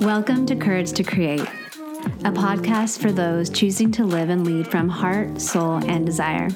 [0.00, 4.88] Welcome to Courage to Create, a podcast for those choosing to live and lead from
[4.88, 6.50] heart, soul, and desire.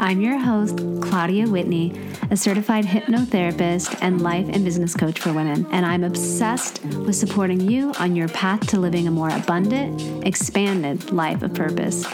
[0.00, 1.94] I'm your host, Claudia Whitney,
[2.32, 7.60] a certified hypnotherapist and life and business coach for women, and I'm obsessed with supporting
[7.60, 12.04] you on your path to living a more abundant, expanded life of purpose.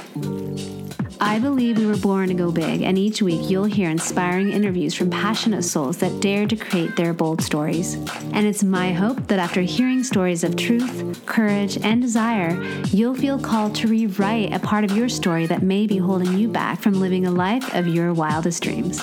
[1.20, 4.95] I believe we were born to go big, and each week you'll hear inspiring interviews
[4.95, 7.95] from passionate souls that dare to create their bold stories.
[8.33, 13.39] And it's my hope that after hearing stories of truth, courage, and desire, you'll feel
[13.39, 17.01] called to rewrite a part of your story that may be holding you back from
[17.01, 19.01] living a life of your wildest dreams.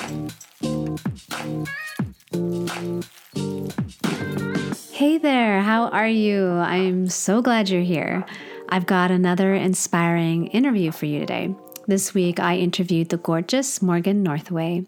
[4.92, 6.48] Hey there, how are you?
[6.48, 8.26] I'm so glad you're here.
[8.70, 11.56] I've got another inspiring interview for you today.
[11.86, 14.86] This week, I interviewed the gorgeous Morgan Northway.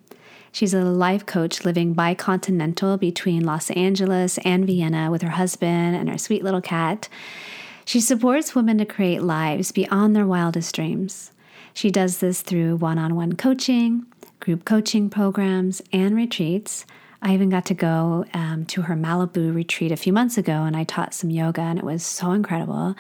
[0.54, 6.10] She's a life coach living bicontinental between Los Angeles and Vienna with her husband and
[6.10, 7.10] her sweet little cat.
[7.84, 11.34] She supports women to create lives beyond their wildest dreams.
[11.74, 14.06] She does this through one on one coaching,
[14.40, 16.86] group coaching programs, and retreats.
[17.22, 20.78] I even got to go um, to her Malibu retreat a few months ago and
[20.78, 22.96] I taught some yoga, and it was so incredible.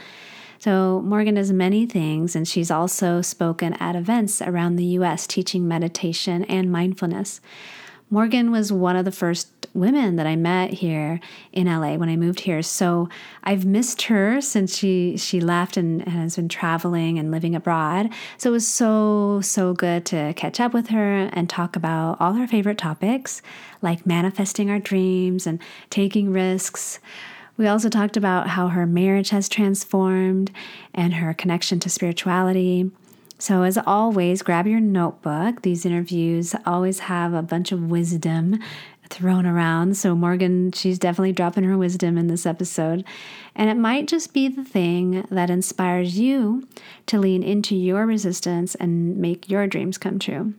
[0.65, 5.67] So, Morgan does many things, and she's also spoken at events around the US teaching
[5.67, 7.39] meditation and mindfulness.
[8.09, 11.19] Morgan was one of the first women that I met here
[11.51, 12.63] in LA when I moved here.
[12.63, 13.09] So
[13.43, 18.09] I've missed her since she she left and, and, has been traveling and living abroad.
[18.39, 22.33] So it was so so good to catch up with her and talk about all
[22.33, 23.43] her favorite topics
[23.83, 25.59] like manifesting our dreams and
[25.91, 26.99] taking risks.
[27.57, 30.51] We also talked about how her marriage has transformed
[30.93, 32.91] and her connection to spirituality.
[33.37, 35.61] So, as always, grab your notebook.
[35.61, 38.59] These interviews always have a bunch of wisdom
[39.09, 39.97] thrown around.
[39.97, 43.05] So, Morgan, she's definitely dropping her wisdom in this episode.
[43.55, 46.67] And it might just be the thing that inspires you
[47.07, 50.53] to lean into your resistance and make your dreams come true.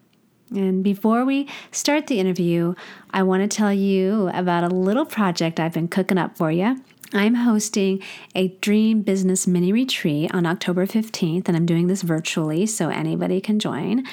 [0.50, 2.74] And before we start the interview,
[3.10, 6.76] I want to tell you about a little project I've been cooking up for you.
[7.12, 8.02] I'm hosting
[8.34, 13.40] a dream business mini retreat on October 15th, and I'm doing this virtually so anybody
[13.40, 14.04] can join.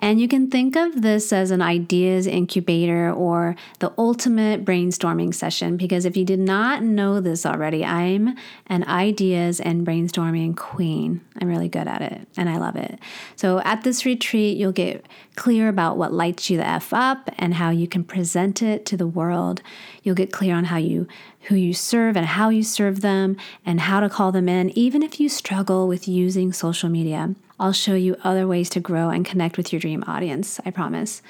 [0.00, 5.76] And you can think of this as an ideas incubator or the ultimate brainstorming session
[5.76, 11.20] because if you did not know this already, I'm an ideas and brainstorming queen.
[11.40, 13.00] I'm really good at it and I love it.
[13.34, 15.04] So at this retreat, you'll get
[15.34, 18.96] clear about what lights you the F up and how you can present it to
[18.96, 19.62] the world.
[20.04, 21.08] You'll get clear on how you
[21.42, 25.02] who you serve and how you serve them and how to call them in, even
[25.02, 27.34] if you struggle with using social media.
[27.60, 31.22] I'll show you other ways to grow and connect with your dream audience, I promise.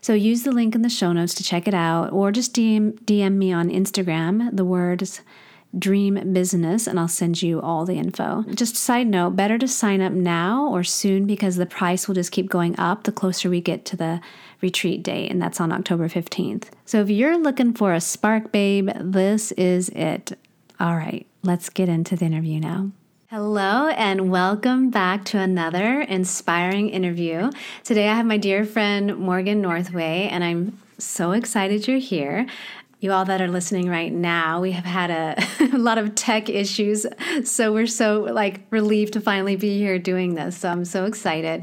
[0.00, 2.92] So use the link in the show notes to check it out, or just DM,
[3.00, 5.20] DM me on Instagram, the words
[5.78, 8.44] dream business, and I'll send you all the info.
[8.54, 12.14] Just a side note better to sign up now or soon because the price will
[12.14, 14.20] just keep going up the closer we get to the
[14.60, 16.68] retreat date, and that's on October 15th.
[16.84, 20.38] So if you're looking for a spark babe, this is it.
[20.78, 22.90] All right, let's get into the interview now.
[23.36, 27.50] Hello, and welcome back to another inspiring interview.
[27.82, 32.46] Today I have my dear friend Morgan Northway, and I'm so excited you're here
[33.04, 35.36] you all that are listening right now, we have had a,
[35.74, 37.04] a, lot of tech issues.
[37.44, 40.56] So we're so like relieved to finally be here doing this.
[40.56, 41.62] So I'm so excited.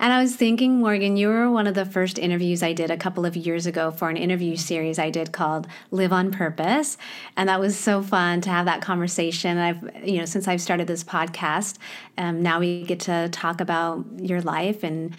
[0.00, 2.96] And I was thinking, Morgan, you were one of the first interviews I did a
[2.96, 6.96] couple of years ago for an interview series I did called Live on Purpose.
[7.36, 9.58] And that was so fun to have that conversation.
[9.58, 11.76] I've, you know, since I've started this podcast,
[12.16, 15.14] um, now we get to talk about your life and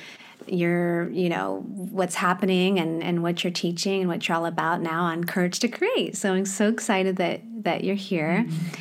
[0.51, 4.81] your you know what's happening and and what you're teaching and what you're all about
[4.81, 8.75] now on courage to create so i'm so excited that that you're here mm-hmm.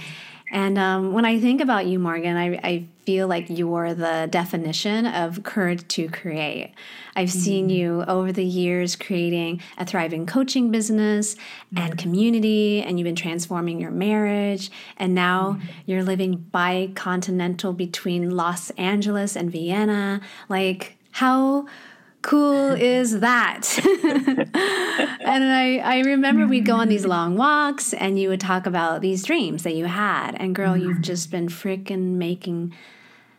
[0.53, 5.07] and um, when i think about you morgan I, I feel like you're the definition
[5.07, 6.75] of courage to create
[7.17, 7.39] i've mm-hmm.
[7.39, 11.79] seen you over the years creating a thriving coaching business mm-hmm.
[11.79, 15.67] and community and you've been transforming your marriage and now mm-hmm.
[15.87, 21.67] you're living bicontinental between los angeles and vienna like how
[22.23, 23.79] cool is that?
[23.85, 29.01] and I, I remember we'd go on these long walks and you would talk about
[29.01, 30.37] these dreams that you had.
[30.37, 31.03] And girl, you've mm-hmm.
[31.03, 32.75] just been freaking making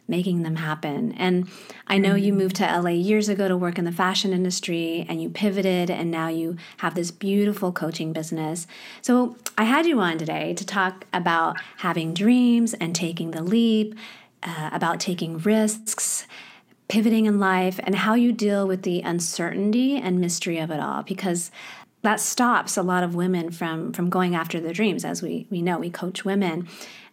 [0.09, 1.11] making them happen.
[1.11, 1.47] And
[1.85, 5.21] I know you moved to LA years ago to work in the fashion industry and
[5.21, 8.65] you pivoted and now you have this beautiful coaching business.
[9.03, 13.93] So I had you on today to talk about having dreams and taking the leap,
[14.41, 16.25] uh, about taking risks
[16.89, 21.03] pivoting in life and how you deal with the uncertainty and mystery of it all
[21.03, 21.51] because
[22.01, 25.61] that stops a lot of women from from going after their dreams as we we
[25.61, 26.67] know we coach women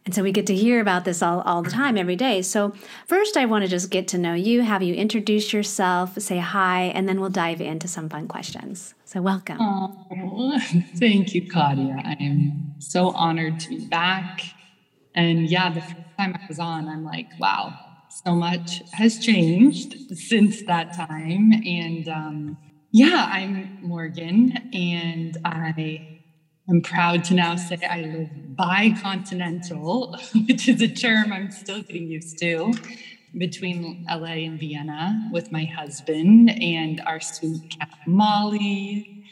[0.07, 2.41] And so we get to hear about this all, all the time, every day.
[2.41, 2.73] So,
[3.07, 6.93] first, I want to just get to know you, have you introduce yourself, say hi,
[6.95, 8.95] and then we'll dive into some fun questions.
[9.05, 9.59] So, welcome.
[9.61, 10.61] Oh,
[10.97, 12.01] thank you, Claudia.
[12.05, 14.43] I am so honored to be back.
[15.17, 17.77] And yeah, the first time I was on, I'm like, wow,
[18.25, 21.53] so much has changed since that time.
[21.53, 22.59] And um,
[22.93, 26.21] yeah, I'm Morgan, and I
[26.69, 30.19] I'm proud to now say I live bicontinental,
[30.49, 32.73] which is a term I'm still getting used to,
[33.37, 39.25] between LA and Vienna with my husband and our sweet cat Mali.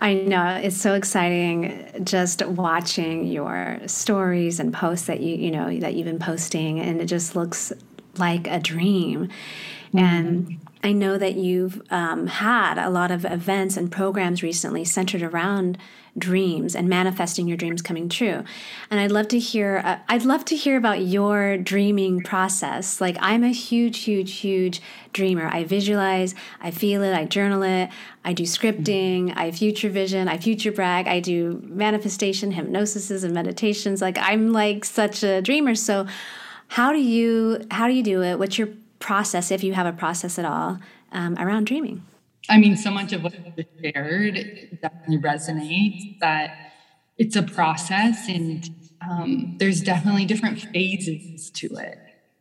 [0.00, 5.78] I know it's so exciting just watching your stories and posts that you you know
[5.78, 7.72] that you've been posting and it just looks
[8.18, 9.28] like a dream.
[9.92, 9.98] Mm-hmm.
[9.98, 15.22] And I know that you've um, had a lot of events and programs recently centered
[15.22, 15.78] around
[16.16, 18.44] dreams and manifesting your dreams coming true.
[18.90, 23.00] And I'd love to hear uh, I'd love to hear about your dreaming process.
[23.00, 24.80] Like I'm a huge huge huge
[25.12, 25.48] dreamer.
[25.48, 27.90] I visualize, I feel it, I journal it,
[28.24, 34.00] I do scripting, I future vision, I future brag, I do manifestation, hypnosis and meditations.
[34.00, 35.74] Like I'm like such a dreamer.
[35.74, 36.06] So
[36.68, 38.38] how do you how do you do it?
[38.38, 38.68] What's your
[38.98, 40.78] process if you have a process at all
[41.12, 42.02] um, around dreaming?
[42.48, 46.72] I mean, so much of what you shared definitely resonates that
[47.16, 48.68] it's a process and
[49.00, 51.98] um, there's definitely different phases to it.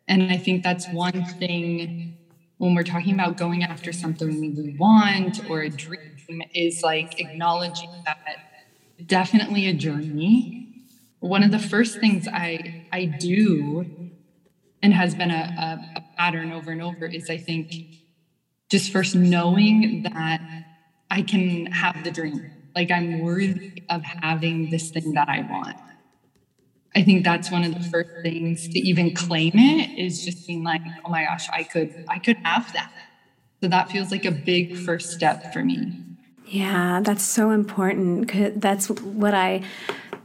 [0.07, 2.17] And I think that's one thing
[2.57, 7.89] when we're talking about going after something we want or a dream is like acknowledging
[8.05, 8.17] that
[9.05, 10.87] definitely a journey.
[11.19, 14.02] One of the first things I I do
[14.83, 17.73] and has been a, a, pattern over and over is I think
[18.69, 20.41] just first knowing that
[21.09, 25.77] I can have the dream, like I'm worthy of having this thing that I want.
[26.95, 30.63] I think that's one of the first things to even claim it is just being
[30.63, 32.91] like, oh my gosh, I could, I could have that.
[33.61, 35.93] So that feels like a big first step for me.
[36.45, 38.61] Yeah, that's so important.
[38.61, 39.63] That's what I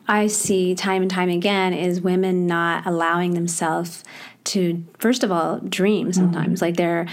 [0.08, 4.02] I see time and time again is women not allowing themselves
[4.44, 6.64] to first of all dream sometimes mm-hmm.
[6.64, 7.06] like they're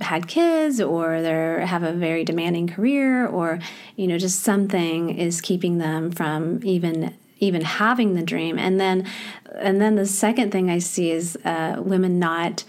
[0.00, 3.58] had kids or they have a very demanding career or
[3.96, 9.06] you know just something is keeping them from even even having the dream and then
[9.56, 12.64] and then the second thing i see is uh, women not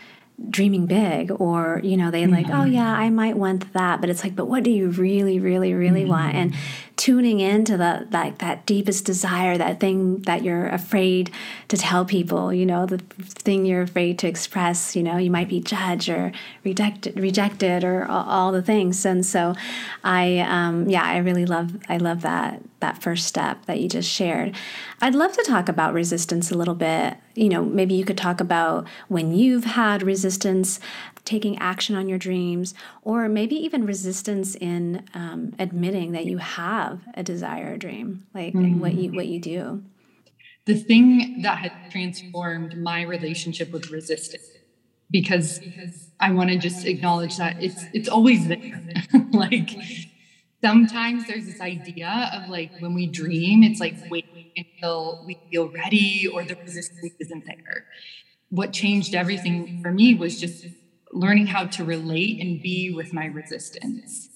[0.50, 2.34] dreaming big or you know they mm-hmm.
[2.34, 2.74] like oh mm-hmm.
[2.74, 6.02] yeah i might want that but it's like but what do you really really really
[6.02, 6.12] mm-hmm.
[6.12, 6.56] want and
[6.98, 11.32] tuning into the like that deepest desire that thing that you're afraid
[11.68, 15.48] to tell people you know the thing you're afraid to express you know you might
[15.48, 16.32] be judged or
[16.64, 19.06] rejected rejected or all, all the things.
[19.06, 19.56] And so
[20.04, 24.10] i um, yeah i really love i love that that first step that you just
[24.10, 24.56] shared.
[25.02, 27.18] I'd love to talk about resistance a little bit.
[27.36, 30.80] You know maybe you could talk about when you've had resistance
[31.28, 37.02] taking action on your dreams, or maybe even resistance in um, admitting that you have
[37.14, 38.80] a desire, a dream, like mm-hmm.
[38.80, 39.84] what you what you do.
[40.66, 44.48] The thing that had transformed my relationship with resistance,
[45.12, 45.60] because
[46.20, 48.82] I want to just acknowledge that it's it's always there.
[49.32, 49.70] like
[50.64, 55.70] sometimes there's this idea of like when we dream, it's like wait until we feel
[55.70, 57.86] ready or the resistance isn't there.
[58.50, 60.66] What changed everything for me was just
[61.12, 64.30] learning how to relate and be with my resistance,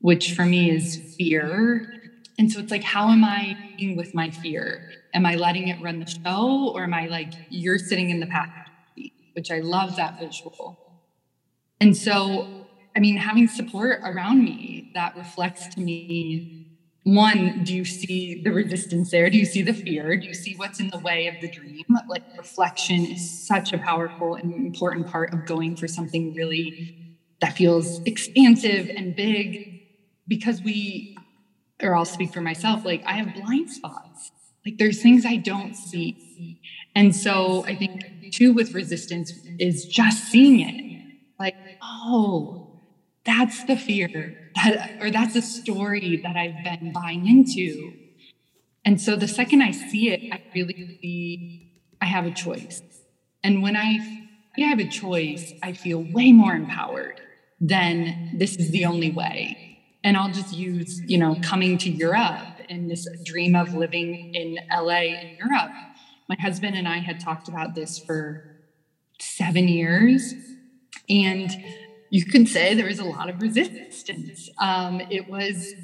[0.00, 1.92] which for me is fear.
[2.38, 4.90] And so it's like, how am I being with my fear?
[5.14, 8.26] Am I letting it run the show or am I like, you're sitting in the
[8.26, 8.50] path,
[9.32, 10.78] which I love that visual.
[11.80, 16.65] And so, I mean, having support around me that reflects to me
[17.06, 19.30] one, do you see the resistance there?
[19.30, 20.16] Do you see the fear?
[20.16, 21.84] Do you see what's in the way of the dream?
[22.08, 26.76] Like reflection is such a powerful and important part of going for something really
[27.40, 29.60] that feels expansive and big
[30.28, 31.16] because we,
[31.82, 34.32] or I'll speak for myself, like I have blind spots.
[34.66, 36.60] Like there's things I don't see.
[36.94, 40.76] And so I think two with resistance is just seeing it.
[41.38, 42.58] Like, oh,
[43.24, 44.08] that's the fear
[44.56, 47.92] that or that's a story that I've been buying into.
[48.84, 52.82] And so the second I see it, I really see I have a choice.
[53.42, 53.98] And when I
[54.56, 57.20] I have a choice, I feel way more empowered
[57.60, 59.78] than this is the only way.
[60.02, 64.58] And I'll just use, you know, coming to Europe and this dream of living in
[64.72, 65.72] LA in Europe.
[66.28, 68.56] My husband and I had talked about this for
[69.20, 70.34] seven years.
[71.08, 71.50] And
[72.10, 74.48] you could say there was a lot of resistance.
[74.58, 75.74] Um, it was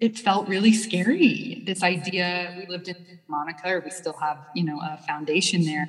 [0.00, 1.62] it felt really scary.
[1.66, 2.96] This idea, we lived in
[3.28, 5.86] Monica, or we still have, you know, a foundation there.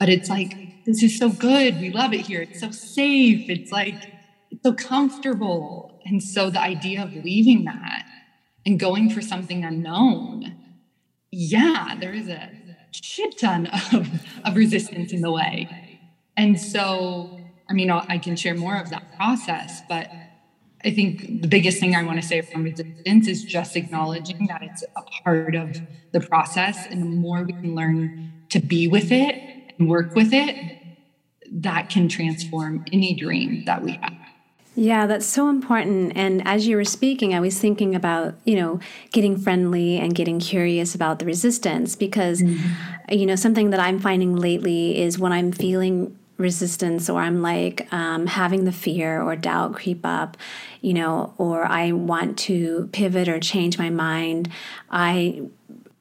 [0.00, 1.80] But it's like, this is so good.
[1.80, 2.42] We love it here.
[2.42, 3.48] It's so safe.
[3.48, 4.12] It's like,
[4.50, 6.00] it's so comfortable.
[6.04, 8.06] And so the idea of leaving that
[8.64, 10.56] and going for something unknown,
[11.30, 12.50] yeah, there is a
[12.90, 14.08] shit ton of,
[14.44, 16.00] of resistance in the way.
[16.36, 17.35] And so,
[17.68, 20.08] I mean, I can share more of that process, but
[20.84, 24.62] I think the biggest thing I want to say from resistance is just acknowledging that
[24.62, 25.80] it's a part of
[26.12, 26.86] the process.
[26.88, 29.34] And the more we can learn to be with it
[29.78, 30.56] and work with it,
[31.50, 34.12] that can transform any dream that we have.
[34.78, 36.12] Yeah, that's so important.
[36.16, 38.78] And as you were speaking, I was thinking about, you know,
[39.10, 43.12] getting friendly and getting curious about the resistance because, mm-hmm.
[43.12, 47.92] you know, something that I'm finding lately is when I'm feeling resistance or I'm like
[47.92, 50.36] um, having the fear or doubt creep up,
[50.80, 54.50] you know, or I want to pivot or change my mind,
[54.90, 55.42] I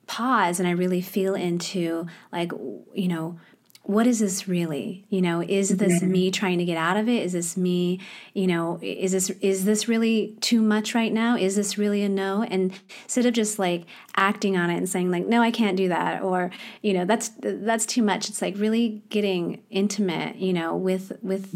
[0.08, 2.52] pause and I really feel into like,
[2.94, 3.40] you know,
[3.86, 5.06] what is this really?
[5.10, 6.12] You know is this mm-hmm.
[6.12, 7.24] me trying to get out of it?
[7.24, 8.00] Is this me
[8.34, 11.38] you know is this is this really too much right now?
[11.38, 12.42] Is this really a no?
[12.42, 12.74] And
[13.04, 16.22] instead of just like acting on it and saying like no i can't do that
[16.22, 16.50] or
[16.82, 18.30] you know that's that's too much.
[18.30, 21.56] It's like really getting intimate you know with with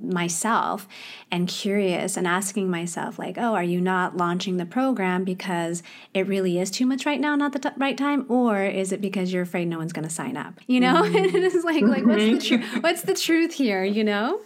[0.00, 0.86] myself
[1.30, 5.82] and curious and asking myself like oh are you not launching the program because
[6.14, 8.26] it really is too much right now not the t- right time?
[8.28, 10.54] Or is it because you're afraid no one's going to sign up?
[10.66, 11.02] You know?
[11.16, 11.36] Mm-hmm.
[11.36, 14.40] it's like like what's the truth what's the truth here you know?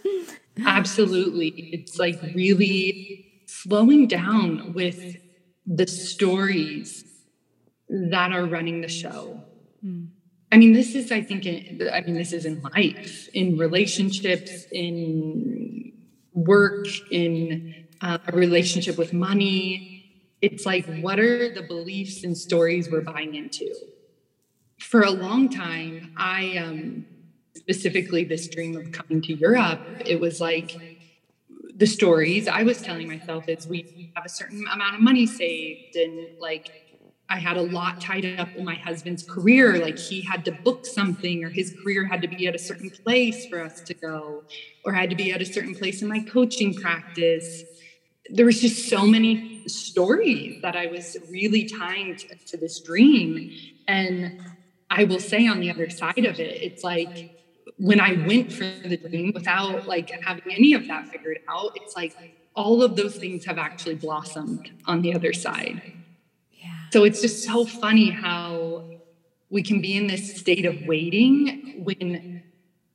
[0.65, 1.49] Absolutely.
[1.49, 5.17] It's like really slowing down with
[5.65, 7.03] the stories
[7.91, 9.41] that are running the show
[9.85, 10.07] mm.
[10.51, 15.93] I mean, this is, I think, I mean, this is in life, in relationships, in
[16.33, 20.27] work, in uh, a relationship with money.
[20.41, 23.73] It's like, what are the beliefs and stories we're buying into?
[24.77, 27.05] For a long time, I, um,
[27.55, 31.05] specifically this dream of coming to Europe, it was like
[31.77, 35.95] the stories I was telling myself is we have a certain amount of money saved
[35.95, 36.90] and like
[37.31, 39.79] I had a lot tied up in my husband's career.
[39.81, 42.89] Like he had to book something, or his career had to be at a certain
[42.89, 44.43] place for us to go,
[44.83, 47.63] or had to be at a certain place in my coaching practice.
[48.29, 53.51] There was just so many stories that I was really tying to, to this dream.
[53.87, 54.41] And
[54.89, 57.37] I will say on the other side of it, it's like
[57.77, 61.95] when I went for the dream without like having any of that figured out, it's
[61.95, 62.13] like
[62.55, 65.81] all of those things have actually blossomed on the other side.
[66.91, 68.83] So it's just so funny how
[69.49, 72.43] we can be in this state of waiting when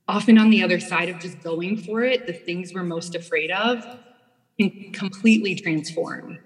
[0.07, 3.51] often on the other side of just going for it, the things we're most afraid
[3.51, 3.83] of
[4.59, 6.37] can completely transform.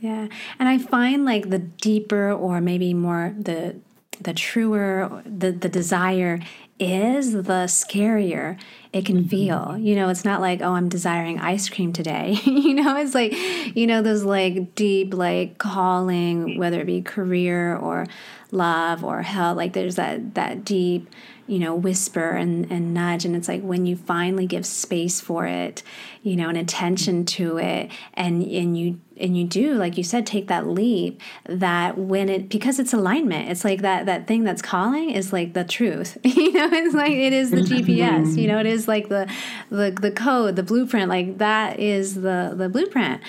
[0.00, 0.28] Yeah.
[0.58, 3.76] And I find like the deeper or maybe more the
[4.20, 6.40] the truer the the desire
[6.78, 8.58] is, the scarier
[8.92, 9.28] it can mm-hmm.
[9.28, 9.76] feel.
[9.78, 12.38] You know, it's not like, oh, I'm desiring ice cream today.
[12.44, 13.32] you know, it's like,
[13.76, 18.06] you know, those like deep, like calling, whether it be career or
[18.50, 21.08] love or health, like there's that that deep
[21.46, 23.24] you know, whisper and, and nudge.
[23.24, 25.82] And it's like when you finally give space for it,
[26.22, 30.26] you know, and attention to it, and and you and you do, like you said,
[30.26, 31.20] take that leap.
[31.44, 35.52] That when it because it's alignment, it's like that that thing that's calling is like
[35.54, 36.18] the truth.
[36.24, 38.36] you know, it's like it is the GPS.
[38.36, 39.30] You know, it is like the
[39.70, 41.08] the the code, the blueprint.
[41.08, 43.20] Like that is the the blueprint.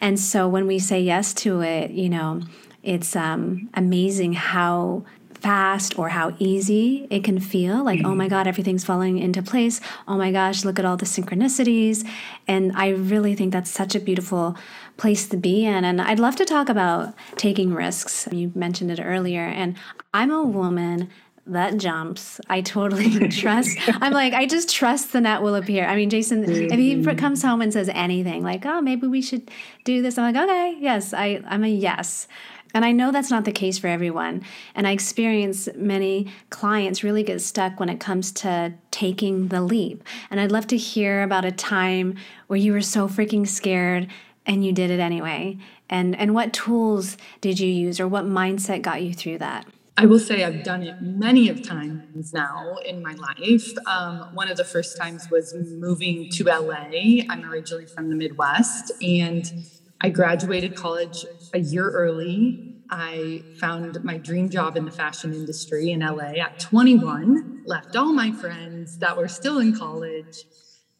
[0.00, 2.42] And so when we say yes to it, you know,
[2.82, 5.04] it's um, amazing how
[5.42, 8.06] fast or how easy it can feel like, mm-hmm.
[8.10, 9.80] oh my God, everything's falling into place.
[10.06, 12.08] Oh my gosh, look at all the synchronicities.
[12.46, 14.56] And I really think that's such a beautiful
[14.96, 15.84] place to be in.
[15.84, 18.28] And I'd love to talk about taking risks.
[18.30, 19.42] You mentioned it earlier.
[19.42, 19.76] And
[20.14, 21.10] I'm a woman
[21.46, 22.40] that jumps.
[22.48, 23.76] I totally trust.
[24.00, 25.86] I'm like, I just trust the net will appear.
[25.86, 27.16] I mean, Jason, if he mm-hmm.
[27.16, 29.50] comes home and says anything like, oh, maybe we should
[29.84, 32.28] do this, I'm like, okay, yes, I, I'm a yes.
[32.74, 34.42] And I know that's not the case for everyone.
[34.74, 40.02] And I experience many clients really get stuck when it comes to taking the leap.
[40.30, 44.08] And I'd love to hear about a time where you were so freaking scared
[44.46, 45.58] and you did it anyway.
[45.88, 49.66] And and what tools did you use or what mindset got you through that?
[49.96, 53.68] I will say I've done it many of times now in my life.
[53.86, 57.24] Um, one of the first times was moving to LA.
[57.28, 59.52] I'm originally from the Midwest, and
[60.00, 62.82] I graduated college a year early.
[62.90, 68.12] I found my dream job in the fashion industry in LA at 21, left all
[68.12, 70.44] my friends that were still in college.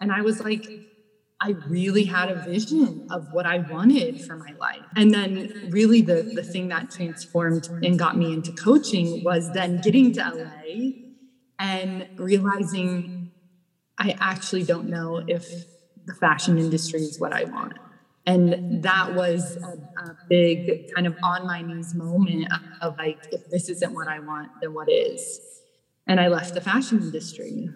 [0.01, 0.67] And I was like,
[1.45, 4.85] I really had a vision of what I wanted for my life.
[4.95, 9.81] And then really the the thing that transformed and got me into coaching was then
[9.81, 10.93] getting to LA
[11.59, 13.33] and realizing
[13.99, 15.47] I actually don't know if
[16.07, 17.75] the fashion industry is what I want.
[18.25, 22.47] And that was a, a big kind of on my knees moment
[22.81, 25.41] of like, if this isn't what I want, then what is?
[26.07, 27.69] And I left the fashion industry.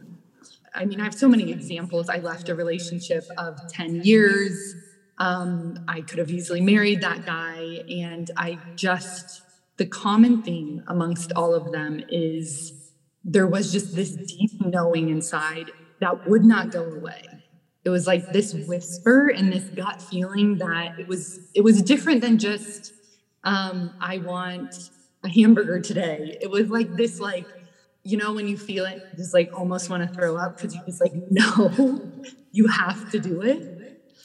[0.76, 2.08] I mean, I have so many examples.
[2.08, 4.74] I left a relationship of 10 years.
[5.18, 7.82] Um, I could have easily married that guy.
[7.88, 9.42] And I just,
[9.78, 12.92] the common theme amongst all of them is
[13.24, 17.24] there was just this deep knowing inside that would not go away.
[17.84, 22.20] It was like this whisper and this gut feeling that it was it was different
[22.20, 22.92] than just
[23.44, 24.90] um, I want
[25.22, 26.36] a hamburger today.
[26.40, 27.46] It was like this like
[28.06, 30.82] you know when you feel it just like almost want to throw up because you
[30.86, 32.00] just like no
[32.52, 33.64] you have to do it.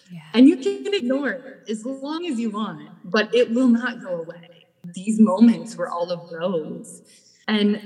[0.10, 0.22] Yeah.
[0.34, 4.16] and you can ignore it as long as you want but it will not go
[4.16, 4.68] away.
[4.84, 7.02] These moments were all of those.
[7.48, 7.82] And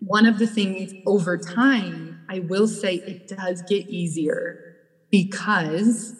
[0.00, 4.58] one of the things over time i will say it does get easier
[5.10, 6.14] because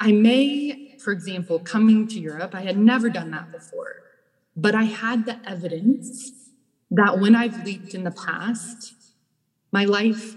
[0.00, 4.02] i may for example coming to europe i had never done that before
[4.56, 6.32] but i had the evidence
[6.92, 8.94] that when I've leaped in the past,
[9.72, 10.36] my life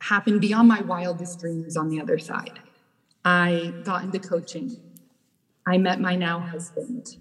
[0.00, 2.58] happened beyond my wildest dreams on the other side.
[3.24, 4.76] I got into coaching.
[5.66, 7.16] I met my now husband.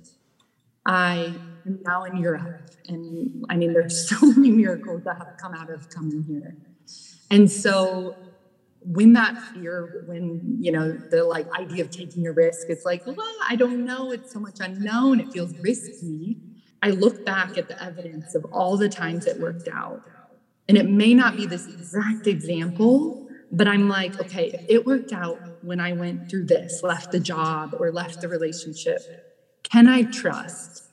[0.86, 1.34] I
[1.66, 2.72] am now in Europe.
[2.88, 6.56] And I mean, there's so many miracles that have come out of coming here.
[7.30, 8.16] And so
[8.86, 13.06] when that fear, when, you know, the like idea of taking a risk, it's like,
[13.06, 14.12] well, I don't know.
[14.12, 15.20] It's so much unknown.
[15.20, 16.38] It feels risky.
[16.84, 20.02] I look back at the evidence of all the times it worked out.
[20.68, 25.14] And it may not be this exact example, but I'm like, okay, if it worked
[25.14, 29.00] out when I went through this, left the job or left the relationship,
[29.64, 30.84] can I trust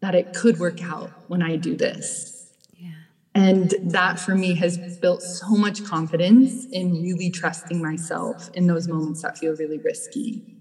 [0.00, 2.52] that it could work out when I do this?
[2.76, 2.90] Yeah.
[3.34, 8.86] And that for me has built so much confidence in really trusting myself in those
[8.86, 10.57] moments that feel really risky.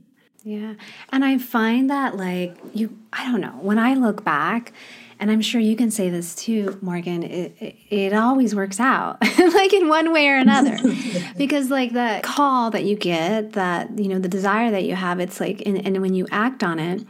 [0.48, 0.76] Yeah.
[1.10, 4.72] And I find that, like, you, I don't know, when I look back,
[5.20, 9.18] and I'm sure you can say this too, Morgan, it, it, it always works out,
[9.40, 10.78] like in one way or another.
[11.38, 15.20] because, like, the call that you get, that, you know, the desire that you have,
[15.20, 17.06] it's like, and, and when you act on it,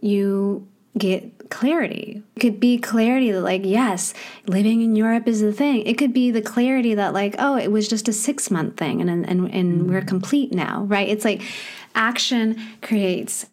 [0.00, 0.64] you
[0.96, 2.22] get clarity.
[2.36, 4.14] It could be clarity that, like, yes,
[4.46, 5.82] living in Europe is the thing.
[5.82, 9.00] It could be the clarity that, like, oh, it was just a six month thing
[9.00, 9.90] and, and, and mm-hmm.
[9.90, 11.08] we're complete now, right?
[11.08, 11.42] It's like
[11.94, 13.46] action creates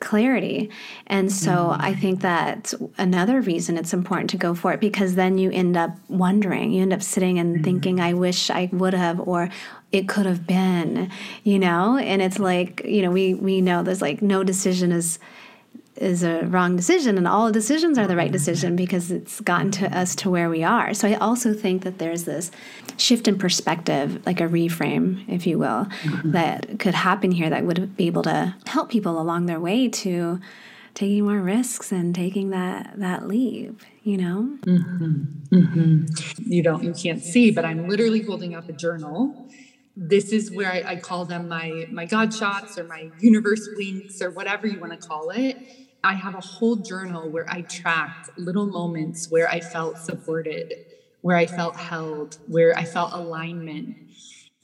[0.00, 0.70] clarity.
[1.06, 1.80] And so mm-hmm.
[1.80, 5.76] I think that another reason it's important to go for it because then you end
[5.76, 7.64] up wondering, you end up sitting and mm-hmm.
[7.64, 9.50] thinking, I wish I would have, or
[9.90, 11.10] it could have been,
[11.42, 11.96] you know?
[11.96, 15.18] And it's like, you know, we we know there's like no decision is
[16.00, 19.96] is a wrong decision and all decisions are the right decision because it's gotten to
[19.96, 22.50] us to where we are so i also think that there's this
[22.96, 26.30] shift in perspective like a reframe if you will mm-hmm.
[26.32, 30.40] that could happen here that would be able to help people along their way to
[30.94, 35.24] taking more risks and taking that that leave you know mm-hmm.
[35.54, 36.04] Mm-hmm.
[36.38, 39.48] you don't you can't see but i'm literally holding up a journal
[40.00, 44.22] this is where I, I, call them my my God shots or my universe winks
[44.22, 45.56] or whatever you want to call it.
[46.04, 50.74] I have a whole journal where I tracked little moments where I felt supported,
[51.22, 53.96] where I felt held, where I felt alignment.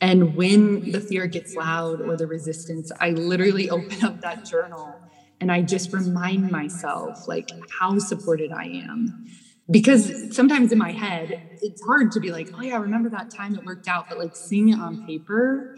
[0.00, 5.02] And when the fear gets loud or the resistance, I literally open up that journal
[5.40, 9.26] and I just remind myself like how supported I am.
[9.70, 13.54] Because sometimes in my head, it's hard to be like, oh yeah, remember that time
[13.54, 15.74] it worked out, but like seeing it on paper,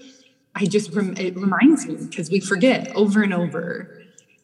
[0.54, 3.90] I just rem- it reminds me because we forget over and over.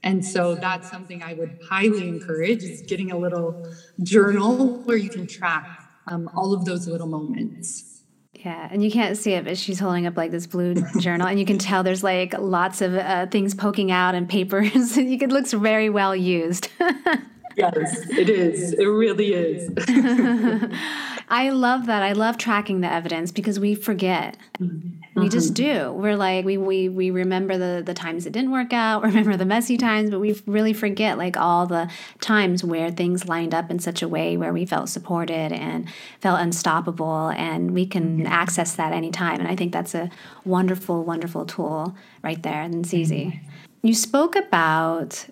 [0.05, 5.09] And so that's something I would highly encourage is getting a little journal where you
[5.09, 8.03] can track um, all of those little moments.
[8.35, 11.39] Yeah, and you can't see it, but she's holding up like this blue journal, and
[11.39, 14.73] you can tell there's like lots of uh, things poking out and papers.
[14.99, 16.69] it looks very well used.
[17.57, 18.73] yes, it is.
[18.73, 19.71] It really is.
[21.29, 22.03] I love that.
[22.03, 24.37] I love tracking the evidence because we forget.
[24.59, 25.21] Mm-hmm.
[25.21, 25.89] We just mm-hmm.
[25.89, 25.93] do.
[25.93, 29.47] We're like we we we remember the the times it didn't work out, remember the
[29.47, 33.79] messy times, but we really forget like all the times where things lined up in
[33.79, 35.89] such a way where we felt supported and
[36.21, 38.27] felt unstoppable and we can mm-hmm.
[38.27, 39.41] access that anytime.
[39.41, 40.11] And I think that's a
[40.45, 43.25] wonderful wonderful tool right there and it's easy.
[43.25, 43.87] Mm-hmm.
[43.87, 45.27] You spoke about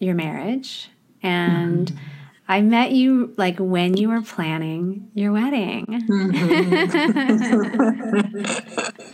[0.00, 0.90] your marriage
[1.22, 2.12] and mm-hmm
[2.48, 5.86] I met you like when you were planning your wedding.
[5.86, 7.32] Mm-hmm.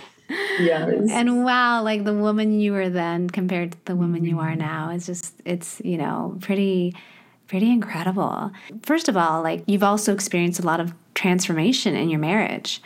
[0.58, 1.10] Yes.
[1.10, 4.88] And wow, like the woman you were then compared to the woman you are now
[4.88, 6.94] is just, it's, you know, pretty,
[7.48, 8.50] pretty incredible.
[8.82, 12.80] First of all, like you've also experienced a lot of transformation in your marriage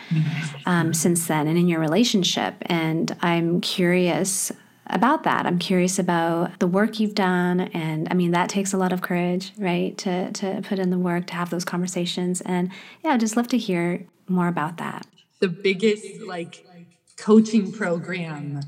[0.64, 2.54] um, since then and in your relationship.
[2.62, 4.50] And I'm curious
[4.88, 5.46] about that.
[5.46, 7.60] I'm curious about the work you've done.
[7.60, 9.96] And I mean, that takes a lot of courage, right?
[9.98, 12.40] To, to put in the work, to have those conversations.
[12.42, 12.70] And
[13.04, 15.06] yeah, I'd just love to hear more about that.
[15.40, 16.64] The biggest like
[17.16, 18.60] coaching program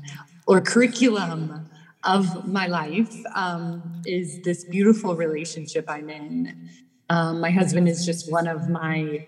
[0.47, 1.69] or curriculum
[2.03, 6.69] of my life um, is this beautiful relationship I'm in.
[7.09, 9.25] Um, my husband is just one of my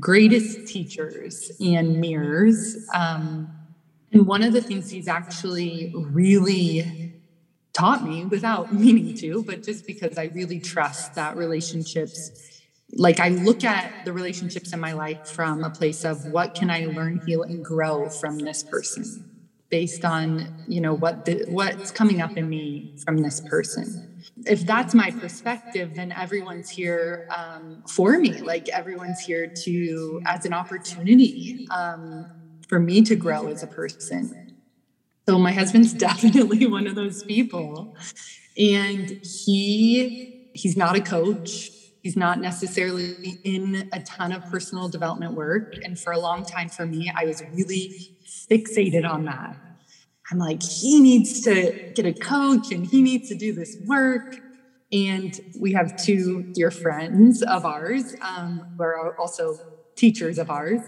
[0.00, 2.88] greatest teachers and mirrors.
[2.94, 3.48] Um,
[4.14, 7.12] and one of the things he's actually really
[7.72, 12.54] taught me without meaning to, but just because I really trust that relationships
[12.96, 16.70] like I look at the relationships in my life from a place of what can
[16.70, 19.30] I learn, heal, and grow from this person
[19.68, 24.22] based on you know what the, what's coming up in me from this person.
[24.46, 28.40] If that's my perspective then everyone's here um, for me.
[28.40, 32.26] Like everyone's here to as an opportunity um,
[32.74, 34.56] for me to grow as a person
[35.28, 37.96] so my husband's definitely one of those people
[38.58, 41.70] and he he's not a coach
[42.04, 45.72] He's not necessarily in a ton of personal development work.
[45.82, 49.56] And for a long time for me, I was really fixated on that.
[50.30, 54.36] I'm like, he needs to get a coach and he needs to do this work.
[54.92, 59.56] And we have two dear friends of ours um, who are also
[59.96, 60.82] teachers of ours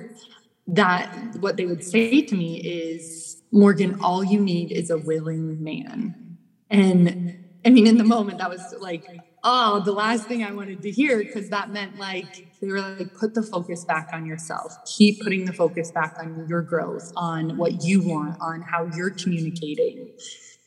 [0.68, 5.62] that what they would say to me is, Morgan, all you need is a willing
[5.62, 6.38] man.
[6.70, 9.04] And I mean, in the moment, that was like,
[9.44, 13.14] oh, the last thing I wanted to hear because that meant like they were like,
[13.14, 14.76] put the focus back on yourself.
[14.96, 19.10] Keep putting the focus back on your growth, on what you want, on how you're
[19.10, 20.10] communicating.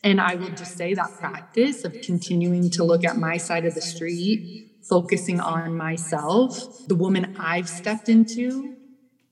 [0.02, 3.74] And I will just say that practice of continuing to look at my side of
[3.74, 8.76] the street, focusing on myself, the woman I've stepped into,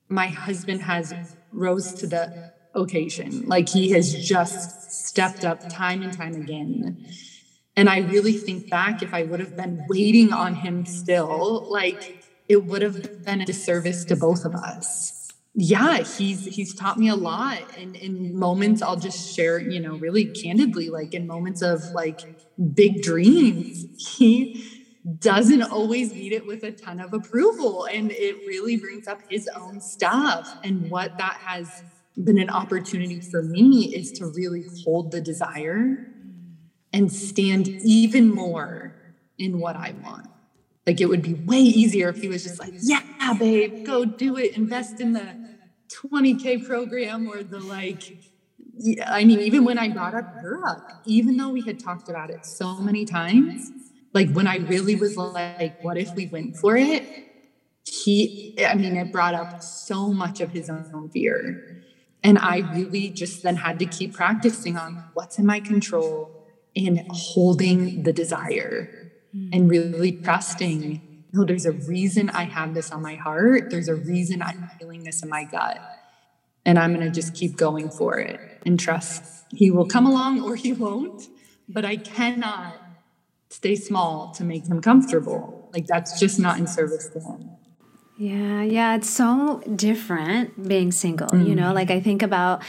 [0.09, 1.13] my husband has
[1.51, 3.45] rose to the occasion.
[3.47, 7.05] Like he has just stepped up time and time again
[7.79, 12.25] and I really think back, if I would have been waiting on him still, like
[12.49, 15.29] it would have been a disservice to both of us.
[15.53, 17.59] Yeah, he's he's taught me a lot.
[17.77, 22.19] And in moments I'll just share, you know, really candidly, like in moments of like
[22.73, 23.85] big dreams,
[24.17, 24.78] he
[25.17, 27.85] doesn't always meet it with a ton of approval.
[27.85, 30.57] And it really brings up his own stuff.
[30.63, 31.83] And what that has
[32.21, 36.07] been an opportunity for me is to really hold the desire
[36.91, 38.95] and stand even more
[39.37, 40.27] in what I want.
[40.85, 44.37] Like it would be way easier if he was just like, yeah, babe, go do
[44.37, 45.35] it, invest in the
[45.89, 48.17] 20K program or the like.
[48.81, 52.29] Yeah, I mean, even when I brought up Europe, even though we had talked about
[52.29, 53.71] it so many times,
[54.13, 57.03] like when I really was like, what if we went for it?
[57.85, 61.83] He, I mean, it brought up so much of his own fear.
[62.23, 66.39] And I really just then had to keep practicing on what's in my control,
[66.75, 69.49] and holding the desire mm.
[69.51, 73.69] and really trusting no, there's a reason I have this on my heart.
[73.69, 75.79] There's a reason I'm feeling this in my gut.
[76.65, 80.41] And I'm going to just keep going for it and trust he will come along
[80.41, 81.27] or he won't.
[81.67, 82.78] But I cannot
[83.49, 85.69] stay small to make him comfortable.
[85.73, 87.49] Like that's just not in service to him.
[88.17, 91.27] Yeah, yeah, it's so different being single.
[91.27, 91.47] Mm.
[91.47, 92.63] You know, like I think about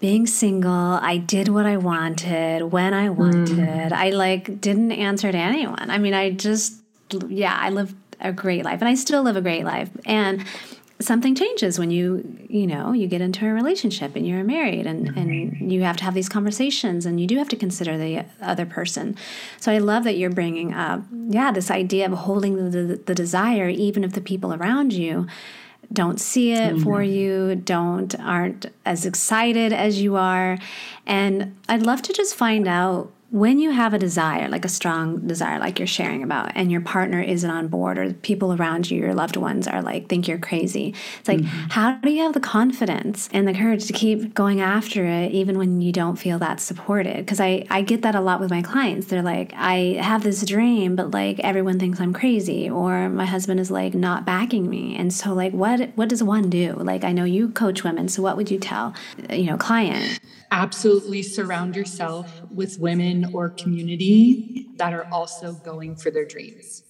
[0.00, 3.58] being single, I did what I wanted when I wanted.
[3.58, 3.92] Mm.
[3.92, 5.90] I like didn't answer to anyone.
[5.90, 6.74] I mean, I just
[7.28, 9.90] yeah, I lived a great life and I still live a great life.
[10.04, 10.44] And
[11.02, 15.08] something changes when you you know you get into a relationship and you're married and
[15.16, 18.64] and you have to have these conversations and you do have to consider the other
[18.64, 19.16] person
[19.60, 23.68] so i love that you're bringing up yeah this idea of holding the, the desire
[23.68, 25.26] even if the people around you
[25.92, 26.82] don't see it mm-hmm.
[26.82, 30.58] for you, don't aren't as excited as you are.
[31.06, 35.26] And I'd love to just find out when you have a desire, like a strong
[35.26, 39.00] desire, like you're sharing about, and your partner isn't on board, or people around you,
[39.00, 40.94] your loved ones, are like, think you're crazy.
[41.18, 41.70] It's like, mm-hmm.
[41.70, 45.56] how do you have the confidence and the courage to keep going after it, even
[45.56, 47.16] when you don't feel that supported?
[47.16, 49.06] Because I, I get that a lot with my clients.
[49.06, 53.60] They're like, I have this dream, but like everyone thinks I'm crazy, or my husband
[53.60, 54.94] is like not backing me.
[54.94, 56.74] And so, like, what what does one do?
[56.74, 58.94] Like, I know you coach women, so what would you tell,
[59.30, 60.20] you know, client?
[60.52, 66.82] absolutely surround yourself with women or community that are also going for their dreams.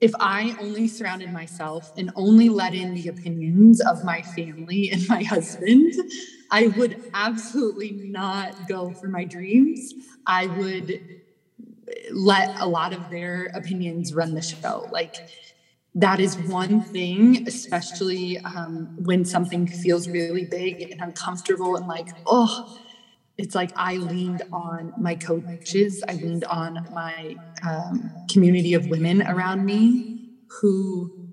[0.00, 5.08] if I only surrounded myself and only let in the opinions of my family and
[5.08, 5.92] my husband,
[6.50, 9.94] I would absolutely not go for my dreams.
[10.26, 11.00] I would
[12.10, 14.86] let a lot of their opinions run the show.
[14.90, 15.22] Like,
[15.94, 22.08] that is one thing, especially um, when something feels really big and uncomfortable and like,
[22.26, 22.50] oh,
[23.38, 29.22] it's like I leaned on my coaches, I leaned on my um, community of women
[29.22, 31.30] around me who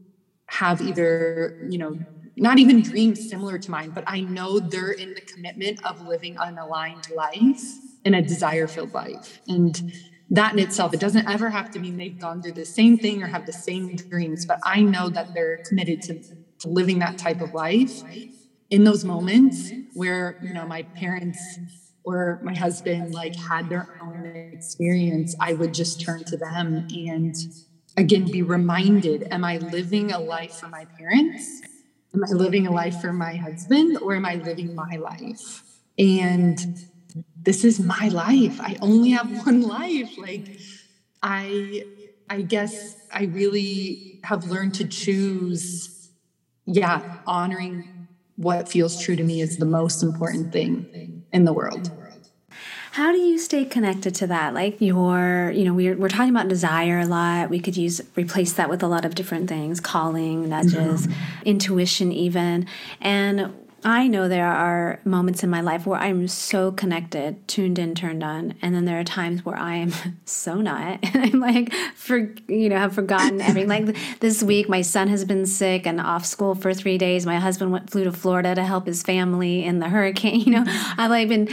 [0.47, 1.99] have either, you know,
[2.37, 6.37] not even dreams similar to mine, but I know they're in the commitment of living
[6.39, 7.61] an aligned life
[8.05, 9.41] and a desire filled life.
[9.47, 9.91] And
[10.29, 13.21] that in itself, it doesn't ever have to mean they've gone through the same thing
[13.21, 16.23] or have the same dreams, but I know that they're committed to,
[16.59, 18.03] to living that type of life
[18.69, 21.39] in those moments where, you know, my parents
[22.03, 27.35] or my husband like had their own experience, I would just turn to them and
[27.97, 31.61] again be reminded am I living a life for my parents?
[32.15, 35.63] Am I living a life for my husband or am I living my life?
[35.97, 36.65] And
[37.45, 38.59] this is my life.
[38.59, 40.17] I only have one life.
[40.17, 40.49] Like
[41.21, 41.83] I
[42.29, 45.89] I guess I really have learned to choose
[46.65, 47.85] yeah, honoring
[48.35, 50.87] what feels true to me is the most important thing
[51.31, 51.91] in the world.
[52.91, 54.53] How do you stay connected to that?
[54.53, 57.49] Like your, you know, we're, we're talking about desire a lot.
[57.49, 61.43] We could use, replace that with a lot of different things, calling, nudges, mm-hmm.
[61.45, 62.65] intuition, even.
[62.99, 67.95] And I know there are moments in my life where I'm so connected, tuned in,
[67.95, 69.93] turned on, and then there are times where I am
[70.25, 73.69] so not, and I'm like, for you know, have forgotten everything.
[73.69, 77.25] like this week, my son has been sick and off school for three days.
[77.25, 80.39] My husband went flew to Florida to help his family in the hurricane.
[80.49, 80.63] You know,
[80.97, 81.47] I've like been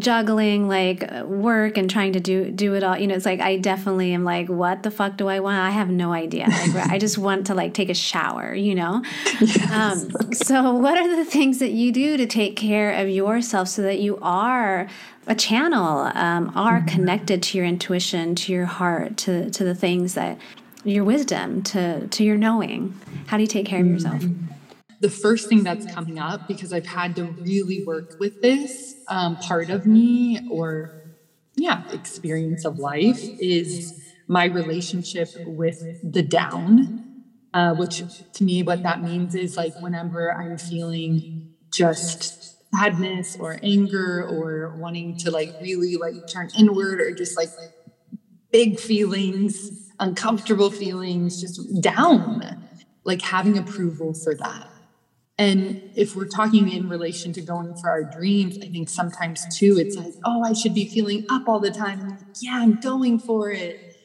[0.00, 2.98] juggling like work and trying to do do it all.
[2.98, 5.58] You know, it's like I definitely am like, what the fuck do I want?
[5.58, 6.46] I have no idea.
[6.48, 8.54] Like, I just want to like take a shower.
[8.54, 9.04] You know,
[9.40, 9.70] yes.
[9.72, 13.68] um, so what are the things that that you do to take care of yourself
[13.68, 14.88] so that you are
[15.28, 16.88] a channel, um, are mm-hmm.
[16.88, 20.36] connected to your intuition, to your heart, to, to the things that
[20.82, 22.98] your wisdom, to, to your knowing.
[23.28, 24.24] How do you take care of yourself?
[24.98, 29.36] The first thing that's coming up, because I've had to really work with this um,
[29.36, 31.04] part of me or,
[31.54, 37.06] yeah, experience of life is my relationship with the down.
[37.52, 41.39] Uh, which to me, what that means is like whenever I'm feeling
[41.72, 47.48] just sadness or anger or wanting to like really like turn inward or just like
[48.52, 52.68] big feelings, uncomfortable feelings, just down,
[53.04, 54.68] like having approval for that.
[55.38, 59.78] And if we're talking in relation to going for our dreams, I think sometimes too,
[59.78, 62.08] it's like, oh, I should be feeling up all the time.
[62.10, 63.96] Like, yeah, I'm going for it.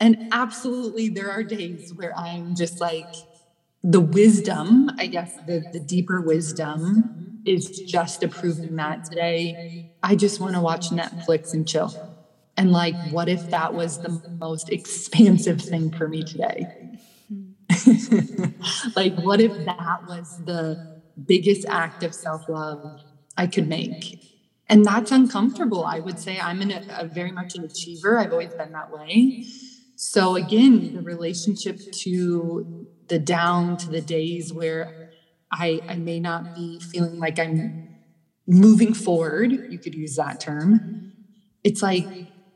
[0.00, 3.06] And absolutely, there are days where I'm just like,
[3.82, 9.90] the wisdom, I guess, the, the deeper wisdom is just approving that today.
[10.02, 11.94] I just want to watch Netflix and chill.
[12.56, 16.66] And like, what if that was the most expansive thing for me today?
[18.96, 23.00] like, what if that was the biggest act of self love
[23.36, 24.22] I could make?
[24.68, 25.84] And that's uncomfortable.
[25.84, 28.18] I would say I'm in a, a very much an achiever.
[28.18, 29.44] I've always been that way.
[29.96, 35.10] So, again, the relationship to the down to the days where
[35.52, 37.88] I, I may not be feeling like I'm
[38.46, 39.50] moving forward.
[39.68, 41.12] You could use that term.
[41.62, 42.06] It's like,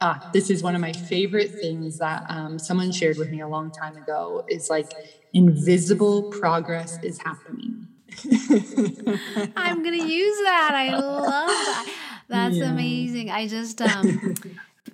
[0.01, 3.49] ah, this is one of my favorite things that um, someone shared with me a
[3.49, 4.93] long time ago is like
[5.35, 7.89] invisible progress is happening.
[9.57, 10.71] I'm going to use that.
[10.73, 11.95] I love that.
[12.29, 12.71] That's yeah.
[12.71, 13.31] amazing.
[13.31, 14.37] I just, um,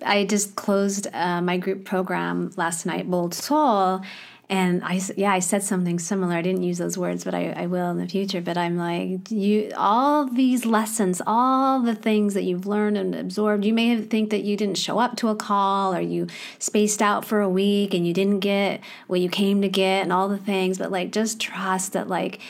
[0.03, 4.01] I just closed uh, my group program last night, Bold Soul,
[4.51, 6.35] and I, yeah, I said something similar.
[6.35, 8.41] I didn't use those words, but I, I will in the future.
[8.41, 13.63] But I'm like, you, all these lessons, all the things that you've learned and absorbed,
[13.63, 16.27] you may think that you didn't show up to a call or you
[16.59, 20.11] spaced out for a week and you didn't get what you came to get and
[20.11, 22.41] all the things, but like, just trust that, like,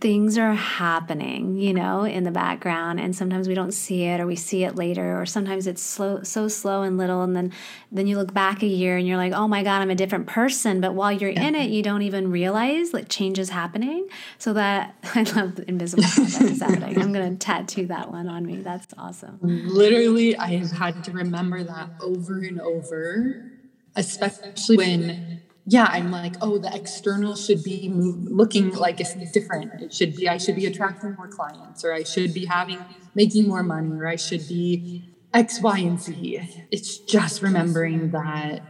[0.00, 4.26] things are happening, you know, in the background, and sometimes we don't see it, or
[4.26, 7.52] we see it later, or sometimes it's slow, so slow and little, and then
[7.90, 10.26] then you look back a year and you're like, oh my god, I'm a different
[10.26, 10.80] person.
[10.80, 14.08] But while you're in it, you don't even realize like change is happening.
[14.38, 17.00] So that I love the invisible is happening.
[17.00, 18.56] I'm gonna tattoo that one on me.
[18.56, 19.38] That's awesome.
[19.42, 23.52] Literally, I have had to remember that over and over,
[23.96, 29.82] especially when yeah, I'm like, oh, the external should be looking like it's different.
[29.82, 32.82] It should be, I should be attracting more clients, or I should be having,
[33.14, 36.66] making more money, or I should be X, Y, and Z.
[36.70, 38.62] It's just remembering that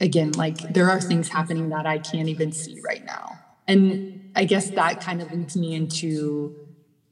[0.00, 3.38] again, like there are things happening that I can't even see right now.
[3.68, 6.56] And I guess that kind of leads me into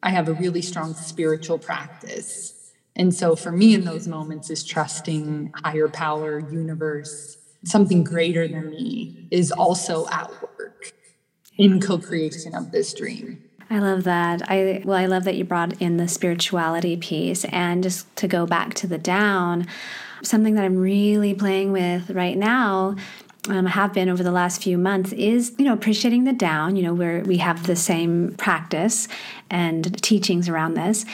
[0.02, 2.72] I have a really strong spiritual practice.
[2.96, 8.70] And so for me in those moments is trusting higher power, universe, something greater than
[8.70, 10.92] me is also at work
[11.56, 13.42] in co-creation of this dream.
[13.70, 14.42] I love that.
[14.50, 18.44] I well, I love that you brought in the spirituality piece and just to go
[18.44, 19.66] back to the down,
[20.22, 22.96] something that I'm really playing with right now
[23.48, 26.82] um, have been over the last few months is you know appreciating the down you
[26.82, 29.08] know where we have the same practice
[29.50, 31.04] and teachings around this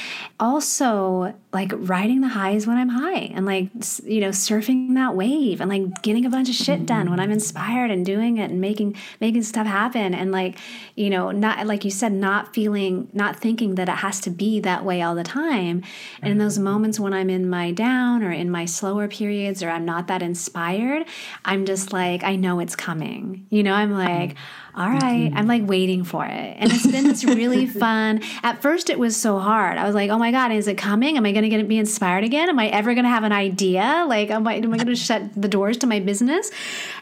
[0.40, 3.68] also like riding the highs when i'm high and like
[4.04, 7.30] you know surfing that wave and like getting a bunch of shit done when i'm
[7.30, 10.56] inspired and doing it and making making stuff happen and like
[10.94, 14.60] you know not like you said not feeling not thinking that it has to be
[14.60, 15.82] that way all the time.
[16.22, 16.64] And in those mm-hmm.
[16.64, 20.22] moments when i'm in my down or in my slower periods or i'm not that
[20.22, 21.06] inspired
[21.44, 23.46] i'm just like i know it's coming.
[23.50, 24.67] You know i'm like mm-hmm.
[24.78, 25.32] All right.
[25.34, 26.56] I'm like waiting for it.
[26.58, 28.22] And it's been this really fun.
[28.44, 29.76] At first, it was so hard.
[29.76, 31.16] I was like, oh my God, is it coming?
[31.16, 32.48] Am I going to get be inspired again?
[32.48, 34.04] Am I ever going to have an idea?
[34.08, 36.50] Like, am I, am I going to shut the doors to my business?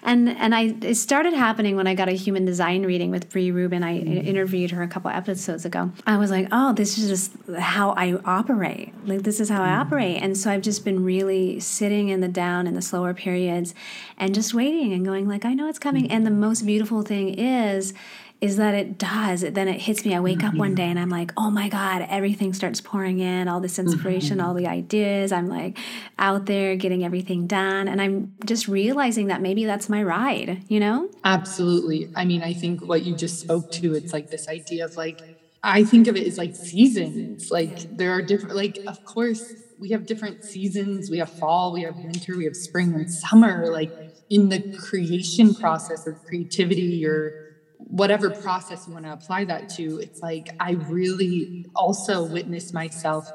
[0.03, 3.51] And and I it started happening when I got a human design reading with Bree
[3.51, 3.83] Rubin.
[3.83, 4.27] I mm-hmm.
[4.27, 5.91] interviewed her a couple episodes ago.
[6.07, 8.95] I was like, oh, this is just how I operate.
[9.05, 9.81] Like, this is how I mm-hmm.
[9.81, 10.23] operate.
[10.23, 13.75] And so I've just been really sitting in the down in the slower periods
[14.17, 16.11] and just waiting and going like, I know it's coming.
[16.11, 17.93] And the most beautiful thing is is
[18.41, 19.41] is that it does.
[19.41, 20.15] Then it hits me.
[20.15, 20.49] I wake mm-hmm.
[20.49, 20.75] up one mm-hmm.
[20.77, 24.47] day and I'm like, oh my God, everything starts pouring in, all this inspiration, mm-hmm.
[24.47, 25.33] all the ideas.
[25.33, 25.79] I'm like
[26.19, 27.89] out there getting everything done.
[27.89, 31.09] And I'm just realizing that maybe that's my ride, you know?
[31.25, 32.11] Absolutely.
[32.15, 35.23] I mean, I think what you just spoke to, it's like this idea of like,
[35.63, 37.51] I think of it as like seasons.
[37.51, 41.11] Like there are different, like, of course, we have different seasons.
[41.11, 43.71] We have fall, we have winter, we have spring and summer.
[43.71, 43.91] Like
[44.29, 47.46] in the creation process of creativity or
[47.89, 53.31] whatever process you want to apply that to, it's like I really also witness myself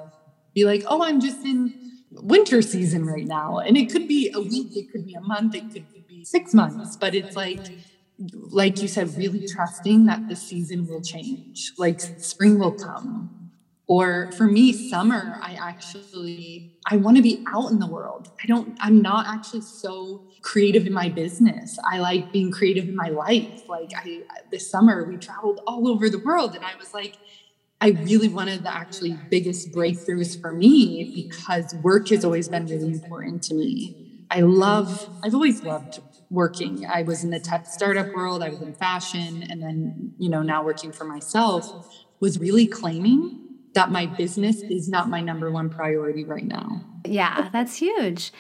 [0.54, 1.74] be like, oh, I'm just in
[2.12, 3.60] winter season right now.
[3.60, 6.54] And it could be a week, it could be a month, it could be six
[6.54, 7.60] months, but it's like,
[8.18, 13.41] like you said, really trusting that the season will change, like spring will come.
[13.92, 18.32] Or for me, summer, I actually I want to be out in the world.
[18.42, 21.78] I don't, I'm not actually so creative in my business.
[21.86, 23.68] I like being creative in my life.
[23.68, 27.18] Like I this summer we traveled all over the world and I was like
[27.82, 32.94] I really wanted the actually biggest breakthroughs for me because work has always been really
[32.94, 34.24] important to me.
[34.32, 36.00] I love I've always loved
[36.30, 36.86] working.
[36.86, 40.44] I was in the tech startup world, I was in fashion and then, you know,
[40.44, 45.70] now working for myself was really claiming that my business is not my number one
[45.70, 46.84] priority right now.
[47.06, 48.32] Yeah, that's huge.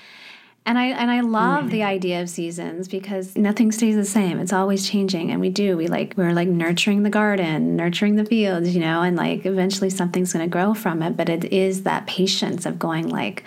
[0.63, 1.71] And I and I love mm.
[1.71, 4.39] the idea of seasons because nothing stays the same.
[4.39, 5.75] It's always changing and we do.
[5.75, 9.89] We like we're like nurturing the garden, nurturing the fields, you know, and like eventually
[9.89, 13.43] something's going to grow from it, but it is that patience of going like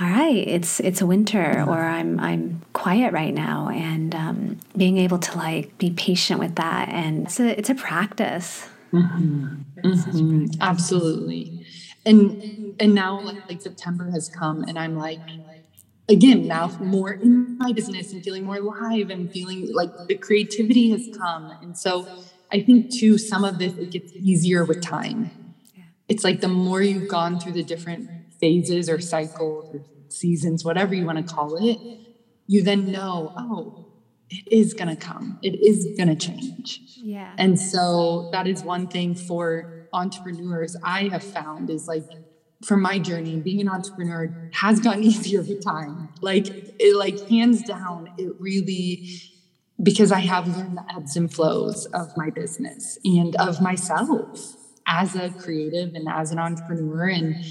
[0.00, 4.98] all right, it's it's a winter or I'm I'm quiet right now and um, being
[4.98, 8.68] able to like be patient with that and it's a it's a practice.
[8.94, 9.46] Mm-hmm.
[9.84, 10.44] Mm-hmm.
[10.60, 11.52] Absolutely.
[12.04, 12.36] And
[12.78, 15.22] and now like, like September has come and I'm like
[16.08, 20.90] again now more in my business and feeling more alive and feeling like the creativity
[20.90, 22.08] has come and so
[22.52, 25.32] i think too some of this it gets easier with time
[26.08, 30.94] it's like the more you've gone through the different phases or cycles or seasons whatever
[30.94, 31.80] you want to call it
[32.46, 33.85] you then know oh
[34.30, 38.62] it is going to come it is going to change yeah and so that is
[38.62, 42.04] one thing for entrepreneurs i have found is like
[42.64, 46.08] from my journey, being an entrepreneur has gotten easier with time.
[46.20, 49.08] Like, it, like hands down, it really
[49.82, 55.14] because I have learned the ebbs and flows of my business and of myself as
[55.14, 57.44] a creative and as an entrepreneur, and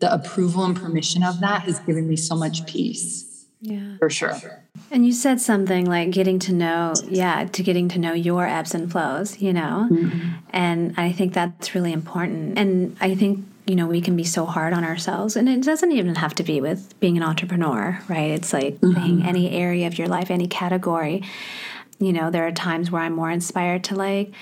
[0.00, 3.46] the approval and permission of that has given me so much peace.
[3.60, 4.61] Yeah, for sure.
[4.92, 8.74] And you said something like getting to know, yeah, to getting to know your ebbs
[8.74, 9.88] and flows, you know?
[9.90, 10.28] Mm-hmm.
[10.50, 12.58] And I think that's really important.
[12.58, 15.92] And I think you know we can be so hard on ourselves and it doesn't
[15.92, 19.24] even have to be with being an entrepreneur right it's like mm-hmm.
[19.24, 21.22] any area of your life any category
[22.00, 24.32] you know there are times where i'm more inspired to like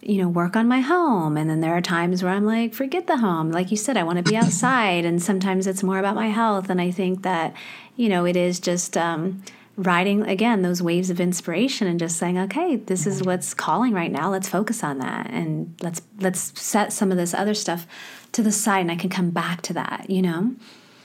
[0.00, 3.06] you know work on my home and then there are times where i'm like forget
[3.06, 6.14] the home like you said i want to be outside and sometimes it's more about
[6.14, 7.54] my health and i think that
[7.96, 9.42] you know it is just um,
[9.76, 14.12] riding again those waves of inspiration and just saying okay this is what's calling right
[14.12, 17.86] now let's focus on that and let's let's set some of this other stuff
[18.32, 20.54] to the side and I can come back to that, you know?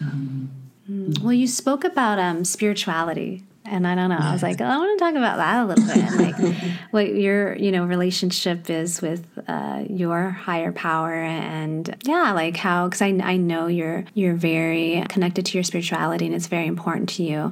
[0.01, 1.21] Mm-hmm.
[1.21, 4.17] Well, you spoke about um, spirituality and I don't know.
[4.17, 6.55] I was like, oh, I want to talk about that a little bit, like
[6.91, 12.87] what your you know relationship is with uh, your higher power, and yeah, like how
[12.87, 17.09] because I I know you're you're very connected to your spirituality, and it's very important
[17.09, 17.51] to you,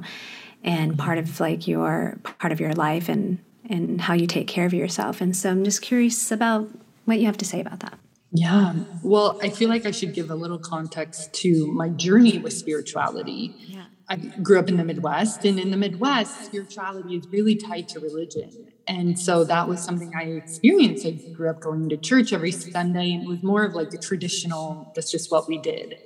[0.66, 1.00] and mm-hmm.
[1.00, 3.38] part of like your part of your life, and
[3.70, 5.20] and how you take care of yourself.
[5.20, 6.68] And so I'm just curious about
[7.06, 7.98] what you have to say about that.
[8.32, 8.74] Yeah.
[9.02, 13.54] Well, I feel like I should give a little context to my journey with spirituality.
[13.66, 13.84] Yeah.
[14.08, 18.00] I grew up in the Midwest, and in the Midwest, spirituality is really tied to
[18.00, 18.50] religion.
[18.86, 21.04] And so that was something I experienced.
[21.04, 23.98] I grew up going to church every Sunday, and it was more of like a
[23.98, 25.96] traditional, that's just what we did.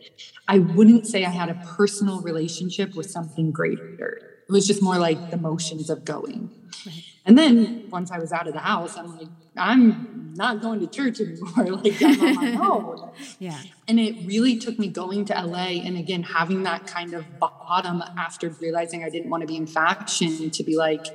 [0.49, 4.40] I wouldn't say I had a personal relationship with something greater.
[4.51, 6.51] It was just more like the motions of going.
[6.85, 7.05] Right.
[7.25, 10.89] And then once I was out of the house, I'm like, I'm not going to
[10.89, 11.79] church anymore.
[11.85, 13.11] like I'm on my own.
[13.39, 13.63] yeah.
[13.87, 18.03] And it really took me going to LA and again having that kind of bottom
[18.19, 21.07] after realizing I didn't want to be in fashion to be like,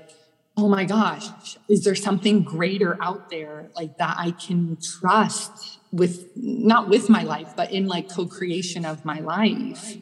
[0.55, 6.29] oh my gosh, is there something greater out there like that I can trust with
[6.37, 9.97] not with my life, but in like co-creation of my life?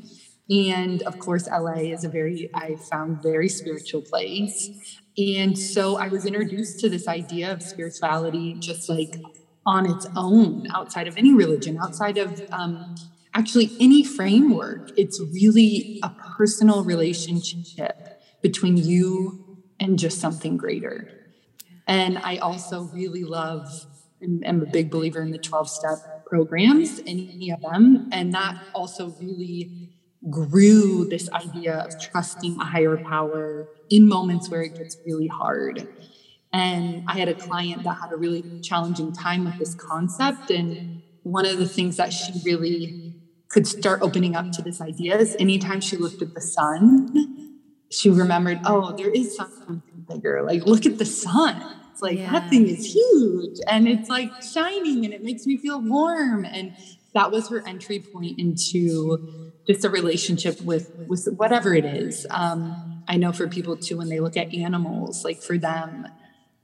[0.49, 4.69] And of course, LA is a very, I found very spiritual place.
[5.17, 9.21] And so I was introduced to this idea of spirituality just like
[9.65, 12.95] on its own, outside of any religion, outside of um,
[13.33, 14.91] actually any framework.
[14.97, 21.07] It's really a personal relationship between you and just something greater.
[21.87, 23.85] And I also really love
[24.21, 28.09] and am a big believer in the 12 step programs, and any of them.
[28.11, 29.82] And that also really
[30.29, 35.87] grew this idea of trusting a higher power in moments where it gets really hard.
[36.51, 40.51] And I had a client that had a really challenging time with this concept.
[40.51, 43.15] And one of the things that she really
[43.49, 47.59] could start opening up to this idea is anytime she looked at the sun,
[47.89, 50.41] she remembered, oh, there is something bigger.
[50.43, 51.61] Like, look at the sun.
[51.91, 52.31] It's like yeah.
[52.31, 56.45] that thing is huge and it's like shining and it makes me feel warm.
[56.45, 56.75] And
[57.13, 62.25] that was her entry point into just a relationship with with whatever it is.
[62.29, 66.07] Um, I know for people too, when they look at animals, like for them,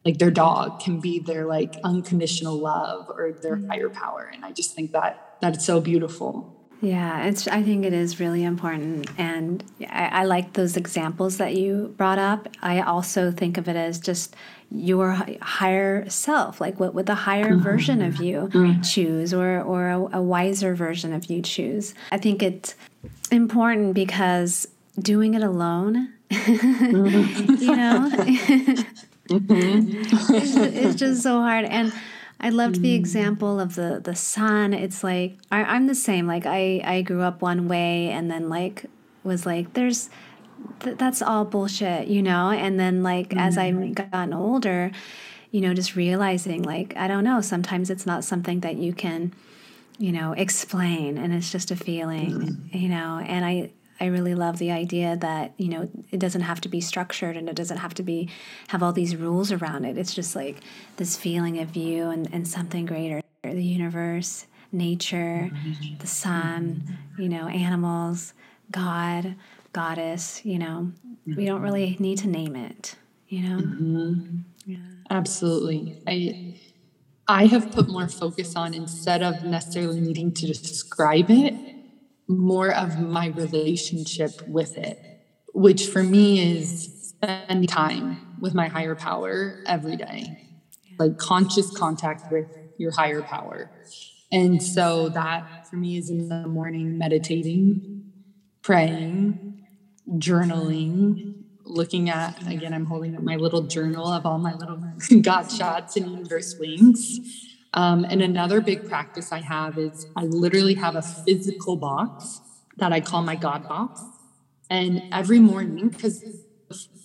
[0.05, 3.69] like their dog can be their like unconditional love or their mm-hmm.
[3.69, 6.55] higher power, and I just think that that's so beautiful.
[6.81, 7.45] Yeah, it's.
[7.47, 12.19] I think it is really important, and I, I like those examples that you brought
[12.19, 12.47] up.
[12.61, 14.35] I also think of it as just
[14.71, 17.63] your higher self like what would the higher mm-hmm.
[17.63, 18.81] version of you mm-hmm.
[18.81, 22.75] choose or or a, a, wiser version of you choose i think it's
[23.31, 24.67] important because
[24.99, 27.55] doing it alone mm-hmm.
[27.59, 28.09] you know
[29.29, 30.35] mm-hmm.
[30.35, 31.93] it's, it's, just so hard and
[32.41, 32.99] I loved the mm.
[32.99, 34.73] example of the the sun.
[34.73, 36.25] It's like I, am the same.
[36.25, 38.85] Like I I grew up one way and then like
[39.25, 40.09] was like there's
[40.79, 42.49] th- that's all bullshit, you know?
[42.51, 43.39] And then, like, mm-hmm.
[43.39, 44.91] as I've gotten older,
[45.51, 49.33] you know, just realizing, like, I don't know, sometimes it's not something that you can,
[49.99, 52.77] you know, explain and it's just a feeling, mm-hmm.
[52.77, 53.21] you know?
[53.23, 56.81] And I, I really love the idea that, you know, it doesn't have to be
[56.81, 58.29] structured and it doesn't have to be,
[58.69, 59.97] have all these rules around it.
[59.97, 60.57] It's just like
[60.97, 65.51] this feeling of you and, and something greater, the universe, nature,
[65.99, 68.33] the sun, you know, animals,
[68.71, 69.35] God
[69.73, 70.91] goddess, you know,
[71.25, 72.95] we don't really need to name it,
[73.27, 73.57] you know?
[73.57, 74.37] Mm-hmm.
[74.65, 74.77] Yeah.
[75.09, 76.01] Absolutely.
[76.07, 76.55] I
[77.29, 81.53] I have put more focus on instead of necessarily needing to describe it,
[82.27, 84.99] more of my relationship with it,
[85.53, 90.37] which for me is spending time with my higher power every day.
[90.97, 92.47] Like conscious contact with
[92.79, 93.69] your higher power.
[94.31, 98.11] And so that for me is in the morning meditating,
[98.63, 99.65] praying,
[100.15, 101.38] journaling,
[101.69, 104.81] looking at, again, I'm holding up my little journal of all my little
[105.21, 107.19] God shots and universe wings.
[107.73, 112.41] Um, and another big practice I have is I literally have a physical box
[112.77, 114.01] that I call my God box.
[114.69, 116.23] And every morning, because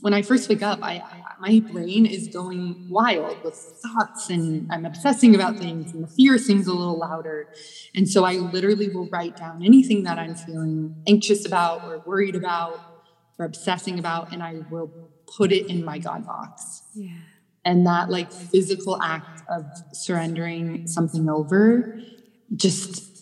[0.01, 4.71] when I first wake up, I, I, my brain is going wild with thoughts and
[4.71, 7.49] I'm obsessing about things and the fear seems a little louder.
[7.95, 12.37] And so I literally will write down anything that I'm feeling anxious about or worried
[12.37, 12.94] about
[13.39, 14.91] or obsessing about and I will
[15.27, 16.83] put it in my God box.
[16.95, 17.09] Yeah.
[17.65, 21.99] And that like physical act of surrendering something over
[22.55, 23.15] just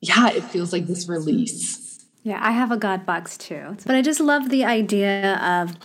[0.00, 2.04] yeah, it feels like this release.
[2.22, 3.76] Yeah, I have a God box too.
[3.86, 5.76] But I just love the idea of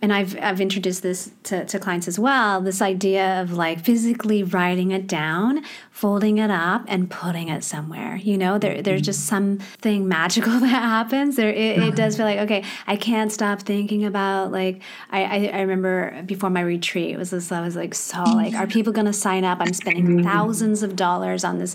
[0.00, 4.42] and I've I've introduced this to, to clients as well, this idea of like physically
[4.42, 5.64] writing it down
[5.98, 8.20] folding it up and putting it somewhere.
[8.22, 9.58] You know, there there's just mm-hmm.
[9.58, 11.34] something magical that happens.
[11.34, 12.18] There it, it does mm-hmm.
[12.18, 14.80] feel like okay, I can't stop thinking about like
[15.10, 18.54] I, I, I remember before my retreat it was this I was like so like
[18.54, 19.58] are people gonna sign up?
[19.60, 20.22] I'm spending mm-hmm.
[20.22, 21.74] thousands of dollars on this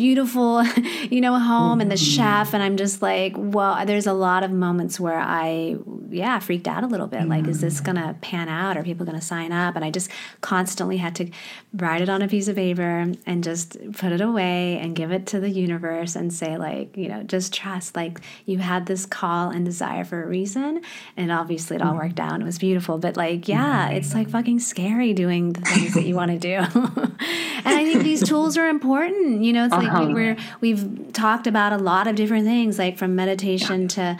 [0.00, 0.64] beautiful,
[1.10, 2.54] you know, home and the chef.
[2.54, 5.76] And I'm just like, well, there's a lot of moments where I,
[6.08, 7.28] yeah, freaked out a little bit.
[7.28, 8.78] Like, is this going to pan out?
[8.78, 9.76] Are people going to sign up?
[9.76, 10.10] And I just
[10.40, 11.30] constantly had to
[11.74, 15.26] write it on a piece of paper and just put it away and give it
[15.26, 19.50] to the universe and say, like, you know, just trust, like, you had this call
[19.50, 20.82] and desire for a reason.
[21.16, 22.40] And obviously it all worked out.
[22.40, 22.98] It was beautiful.
[22.98, 26.54] But, like, yeah, it's like fucking scary doing the things that you want to do.
[27.64, 29.42] and I think these tools are important.
[29.42, 30.10] You know, it's like uh-huh.
[30.12, 33.88] we're we've talked about a lot of different things, like from meditation yeah.
[33.88, 34.18] to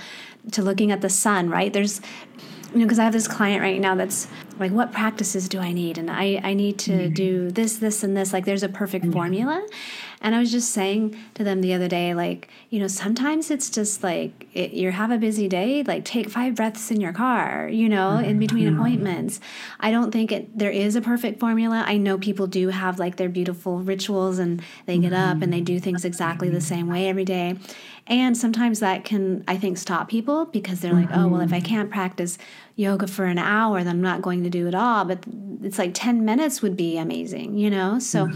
[0.52, 1.50] to looking at the sun.
[1.50, 1.72] Right?
[1.72, 2.00] There's
[2.72, 5.72] you know, because I have this client right now that's like, what practices do I
[5.72, 5.98] need?
[5.98, 7.14] And I, I need to mm-hmm.
[7.14, 8.32] do this, this, and this.
[8.32, 9.14] Like, there's a perfect mm-hmm.
[9.14, 9.66] formula.
[10.22, 13.70] And I was just saying to them the other day, like, you know, sometimes it's
[13.70, 17.68] just like it, you have a busy day, like take five breaths in your car,
[17.68, 18.38] you know, in mm-hmm.
[18.38, 18.78] between mm-hmm.
[18.78, 19.40] appointments.
[19.80, 21.84] I don't think it there is a perfect formula.
[21.86, 25.62] I know people do have like their beautiful rituals and they get up and they
[25.62, 25.84] do mm-hmm.
[25.84, 27.56] things exactly the same way every day.
[28.10, 31.58] And sometimes that can, I think, stop people because they're like, oh, well, if I
[31.58, 31.66] mm-hmm.
[31.66, 32.38] can't practice
[32.74, 35.04] yoga for an hour, then I'm not going to do it all.
[35.04, 35.24] But
[35.62, 38.00] it's like 10 minutes would be amazing, you know?
[38.00, 38.28] So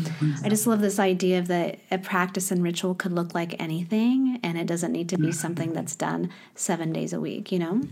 [0.44, 4.38] I just love this idea of that a practice and ritual could look like anything
[4.42, 5.32] and it doesn't need to be mm-hmm.
[5.32, 7.82] something that's done seven days a week, you know?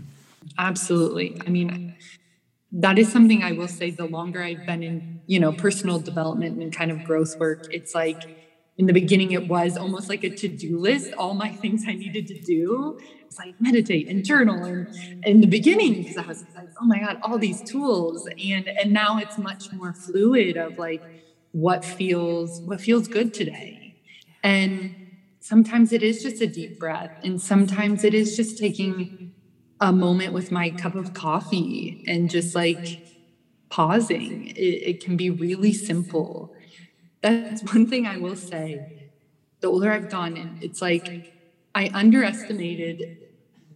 [0.57, 1.41] Absolutely.
[1.45, 1.95] I mean,
[2.71, 6.61] that is something I will say the longer I've been in, you know, personal development
[6.61, 8.23] and kind of growth work, it's like
[8.77, 12.27] in the beginning it was almost like a to-do list all my things i needed
[12.27, 14.87] to do it's like meditate and journal and
[15.25, 18.91] in the beginning because i was like oh my god all these tools and and
[18.91, 21.03] now it's much more fluid of like
[21.53, 23.95] what feels what feels good today
[24.43, 24.91] and
[25.41, 29.11] sometimes it is just a deep breath and sometimes it is just taking
[29.81, 32.99] a moment with my cup of coffee and just like
[33.69, 36.51] pausing it, it can be really simple
[37.21, 38.83] that's one thing I will say.
[39.61, 41.11] The older I've gone, it's like
[41.75, 43.05] I underestimated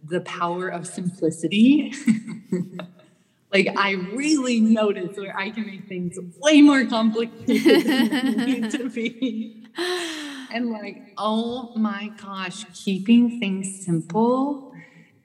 [0.02, 1.92] the power of simplicity.
[3.52, 8.70] like I really notice where I can make things way more complicated than they need
[8.70, 9.64] to be.
[10.50, 14.72] And like, oh my gosh, keeping things simple.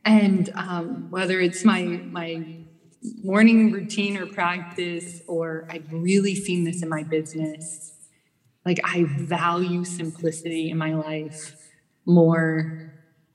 [0.05, 2.45] And um, whether it's my my
[3.23, 7.91] morning routine or practice, or I've really seen this in my business
[8.65, 11.55] like I value simplicity in my life
[12.05, 12.73] more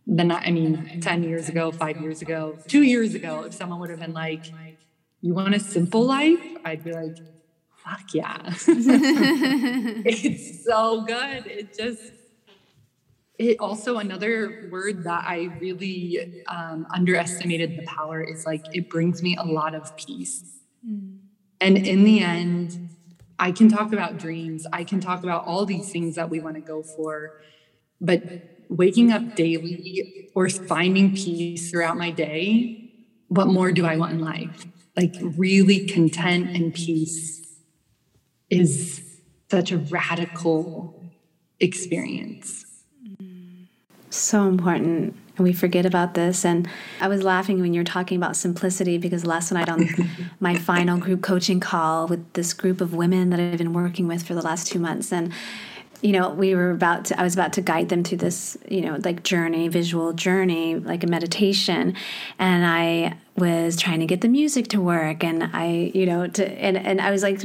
[0.07, 3.91] than I mean 10 years ago, 5 years ago, 2 years ago if someone would
[3.91, 4.55] have been like
[5.21, 7.17] you want a simple life, I'd be like
[7.89, 8.39] fuck yeah.
[10.05, 11.47] it's so good.
[11.47, 12.13] It just
[13.39, 19.23] it also another word that I really um, underestimated the power is like it brings
[19.23, 20.43] me a lot of peace.
[20.87, 21.19] Mm.
[21.61, 22.91] And in the end,
[23.39, 24.67] I can talk about dreams.
[24.73, 27.41] I can talk about all these things that we want to go for.
[28.01, 28.23] But
[28.69, 32.93] waking up daily or finding peace throughout my day,
[33.29, 34.67] what more do I want in life?
[34.99, 37.41] Like, really content and peace
[38.51, 39.01] is
[39.51, 41.01] such a radical
[41.61, 42.65] experience.
[44.11, 46.45] So important and we forget about this.
[46.45, 46.69] And
[47.01, 49.89] I was laughing when you were talking about simplicity because last night on
[50.41, 54.25] my final group coaching call with this group of women that I've been working with
[54.25, 55.33] for the last two months, and
[56.01, 58.83] you know, we were about to, I was about to guide them through this, you
[58.83, 61.95] know, like journey, visual journey, like a meditation.
[62.39, 65.25] And I was trying to get the music to work.
[65.25, 67.41] And I, you know, to, and, and I was like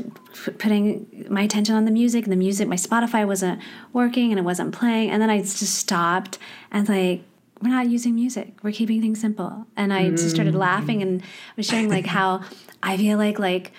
[0.59, 4.43] putting my attention on the music and the music, my Spotify wasn't working and it
[4.43, 5.09] wasn't playing.
[5.09, 6.37] And then I just stopped
[6.71, 7.23] and like,
[7.63, 8.53] we're not using music.
[8.61, 9.65] We're keeping things simple.
[9.77, 10.11] And I mm.
[10.11, 11.23] just started laughing and
[11.55, 12.43] was sharing like how
[12.83, 13.71] I feel like like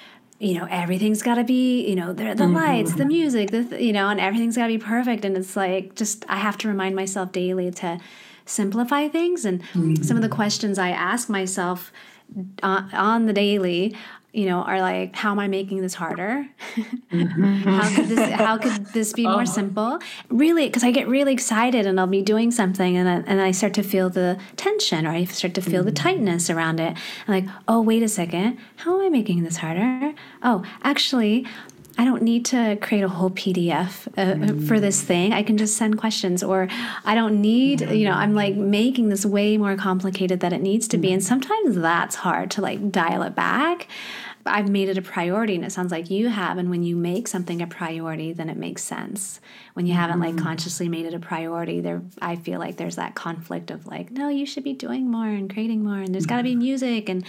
[0.44, 2.54] you know everything's got to be you know the, the mm-hmm.
[2.54, 5.94] lights the music the you know and everything's got to be perfect and it's like
[5.94, 7.98] just i have to remind myself daily to
[8.44, 9.94] simplify things and mm-hmm.
[10.02, 11.90] some of the questions i ask myself
[12.62, 13.96] on, uh, on the daily
[14.34, 16.44] you know, are like, how am I making this harder?
[16.74, 17.44] Mm-hmm.
[17.68, 19.44] how could this how could this be more oh.
[19.44, 20.00] simple?
[20.28, 23.52] Really, because I get really excited and I'll be doing something and then, and I
[23.52, 25.86] start to feel the tension or I start to feel mm-hmm.
[25.86, 26.96] the tightness around it.
[27.28, 30.14] I'm like, oh, wait a second, how am I making this harder?
[30.42, 31.46] Oh, actually,
[31.96, 34.66] I don't need to create a whole PDF uh, mm.
[34.66, 35.32] for this thing.
[35.32, 36.68] I can just send questions, or
[37.04, 40.88] I don't need, you know, I'm like making this way more complicated than it needs
[40.88, 41.12] to be.
[41.12, 43.86] And sometimes that's hard to like dial it back.
[44.46, 46.58] I've made it a priority, and it sounds like you have.
[46.58, 49.40] And when you make something a priority, then it makes sense.
[49.72, 50.44] When you haven't like mm-hmm.
[50.44, 54.28] consciously made it a priority, there I feel like there's that conflict of like, no,
[54.28, 56.58] you should be doing more and creating more, and there's got to be mm-hmm.
[56.58, 57.24] music and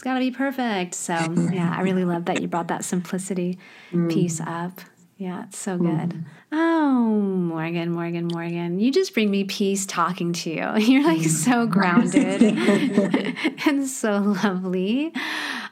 [0.00, 0.94] it's got to be perfect.
[0.94, 1.12] So
[1.52, 3.58] yeah, I really love that you brought that simplicity
[3.92, 4.10] mm.
[4.10, 4.80] piece up.
[5.18, 5.88] Yeah, it's so good.
[5.90, 6.24] Mm.
[6.52, 8.80] Oh, Morgan, Morgan, Morgan.
[8.80, 10.74] You just bring me peace talking to you.
[10.78, 12.40] You're like so grounded
[13.66, 15.12] and so lovely.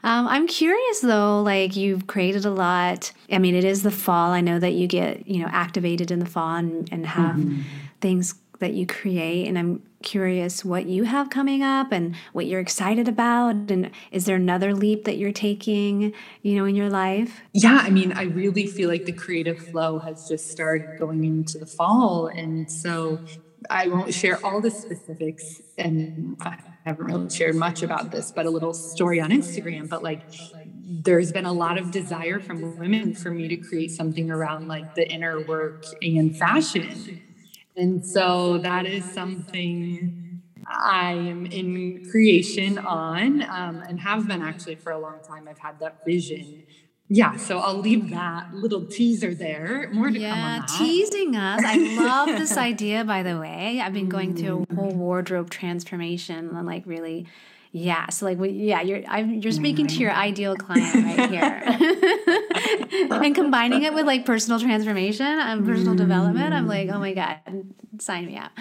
[0.03, 3.11] Um, I'm curious though, like you've created a lot.
[3.31, 4.29] I mean, it is the fall.
[4.29, 7.63] I know that you get, you know, activated in the fall and, and have mm-hmm.
[7.99, 9.47] things that you create.
[9.47, 14.25] And I'm curious what you have coming up and what you're excited about and is
[14.25, 17.41] there another leap that you're taking you know in your life?
[17.53, 21.57] Yeah i mean i really feel like the creative flow has just started going into
[21.57, 23.21] the fall and so
[23.69, 28.45] i won't share all the specifics and i haven't really shared much about this but
[28.45, 30.23] a little story on instagram but like
[30.65, 34.93] there's been a lot of desire from women for me to create something around like
[34.95, 37.21] the inner work and fashion
[37.75, 44.75] and so that is something I am in creation on um, and have been actually
[44.75, 45.47] for a long time.
[45.47, 46.63] I've had that vision.
[47.11, 49.89] Yeah, so I'll leave that little teaser there.
[49.91, 50.69] More to yeah, come on that.
[50.77, 51.63] teasing us.
[51.65, 53.81] I love this idea, by the way.
[53.81, 57.25] I've been going through a whole wardrobe transformation and like really
[57.71, 58.09] yeah.
[58.09, 63.83] So like, yeah, you're I'm, you're speaking to your ideal client right here, and combining
[63.83, 66.53] it with like personal transformation and personal development.
[66.53, 67.39] I'm like, oh my god,
[67.99, 68.51] sign me up.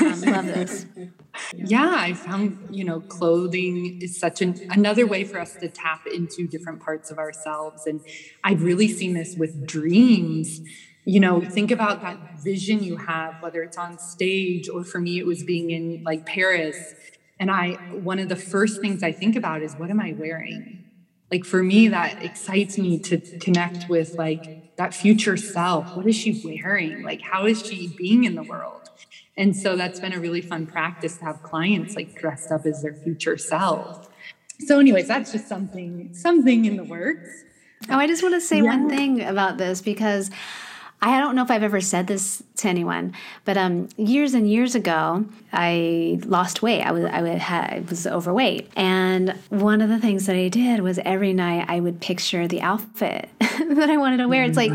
[0.00, 0.86] Um, love this.
[1.54, 6.06] Yeah, I found you know clothing is such an another way for us to tap
[6.06, 8.02] into different parts of ourselves, and
[8.44, 10.60] I've really seen this with dreams
[11.04, 15.18] you know think about that vision you have whether it's on stage or for me
[15.18, 16.94] it was being in like paris
[17.42, 20.84] and I, one of the first things I think about is what am I wearing?
[21.28, 25.96] Like for me, that excites me to connect with like that future self.
[25.96, 27.02] What is she wearing?
[27.02, 28.88] Like, how is she being in the world?
[29.36, 32.80] And so that's been a really fun practice to have clients like dressed up as
[32.80, 34.08] their future self.
[34.60, 37.28] So, anyways, that's just something, something in the works.
[37.90, 38.76] Oh, I just want to say yeah.
[38.76, 40.30] one thing about this because
[41.04, 43.12] I don't know if I've ever said this to anyone,
[43.44, 46.82] but um, years and years ago, I lost weight.
[46.82, 51.00] I was I, I was overweight, and one of the things that I did was
[51.04, 54.44] every night I would picture the outfit that I wanted to wear.
[54.44, 54.70] It's like,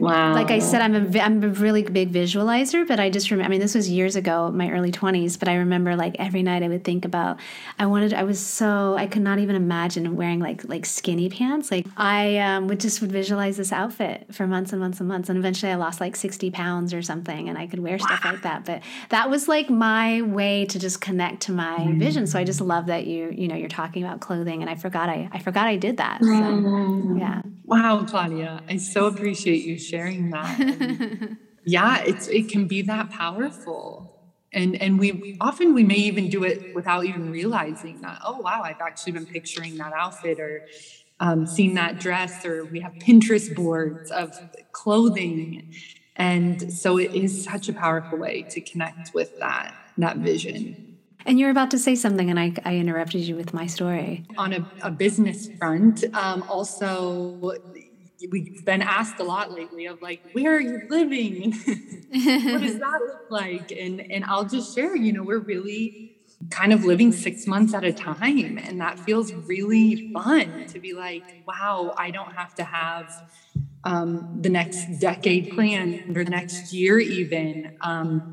[0.00, 0.32] wow.
[0.32, 3.46] Like I said, I'm a I'm a really big visualizer, but I just remember.
[3.46, 6.62] I mean, this was years ago, my early 20s, but I remember like every night
[6.62, 7.38] I would think about.
[7.78, 8.14] I wanted.
[8.14, 11.70] I was so I could not even imagine wearing like like skinny pants.
[11.70, 15.28] Like I um, would just would visualize this outfit for months and months and months,
[15.28, 18.06] and eventually I lost like 60 pounds or something and I could wear wow.
[18.06, 18.64] stuff like that.
[18.64, 21.98] But that was like my way to just connect to my mm.
[21.98, 22.26] vision.
[22.26, 25.08] So I just love that you, you know, you're talking about clothing and I forgot
[25.08, 26.20] I, I forgot I did that.
[26.20, 27.18] So, mm.
[27.18, 27.42] yeah.
[27.64, 28.62] Wow, Claudia.
[28.68, 31.36] I so appreciate you sharing that.
[31.64, 34.16] yeah, it's, it can be that powerful
[34.52, 38.62] and and we often we may even do it without even realizing that oh wow
[38.64, 40.64] i've actually been picturing that outfit or
[41.20, 44.40] um, seen that dress, or we have Pinterest boards of
[44.72, 45.70] clothing.
[46.16, 50.98] And so it is such a powerful way to connect with that, that vision.
[51.26, 54.24] And you're about to say something, and I, I interrupted you with my story.
[54.38, 57.52] On a, a business front, um, also,
[58.30, 61.52] we've been asked a lot lately of like, where are you living?
[62.48, 63.72] what does that look like?
[63.78, 65.94] And and I'll just share, you know, we're really
[66.50, 68.58] kind of living six months at a time.
[68.62, 73.08] And that feels really fun to be like, wow, I don't have to have
[73.84, 77.70] um, the next decade plan or the next year, even.
[77.82, 78.24] Um,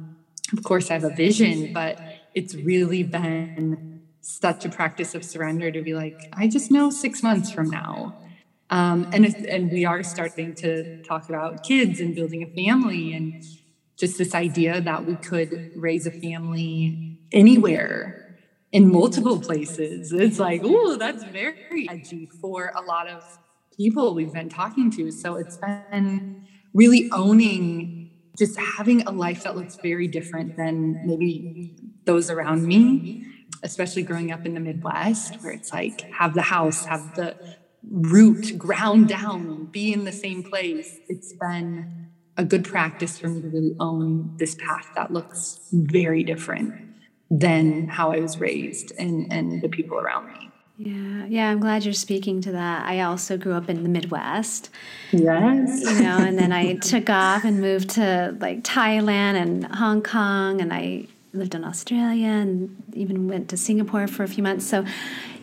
[0.53, 1.99] of course, I have a vision, but
[2.33, 3.79] it's really been
[4.21, 8.13] such a practice of surrender to be like, I just know six months from now.
[8.69, 13.43] Um, and and we are starting to talk about kids and building a family and
[13.97, 18.37] just this idea that we could raise a family anywhere
[18.71, 20.11] in multiple places.
[20.11, 23.23] It's like, oh, that's very edgy for a lot of
[23.75, 25.11] people we've been talking to.
[25.11, 31.75] So it's been really owning just having a life that looks very different than maybe
[32.05, 33.25] those around me,
[33.63, 37.35] especially growing up in the Midwest, where it's like have the house, have the
[37.89, 40.97] root ground down, be in the same place.
[41.07, 46.23] It's been a good practice for me to really own this path that looks very
[46.23, 46.73] different
[47.29, 50.51] than how I was raised and, and the people around me.
[50.77, 52.85] Yeah, yeah, I'm glad you're speaking to that.
[52.85, 54.69] I also grew up in the Midwest.
[55.11, 55.81] Yes.
[55.81, 60.61] You know, and then I took off and moved to like Thailand and Hong Kong
[60.61, 64.65] and I lived in Australia and even went to Singapore for a few months.
[64.65, 64.85] So,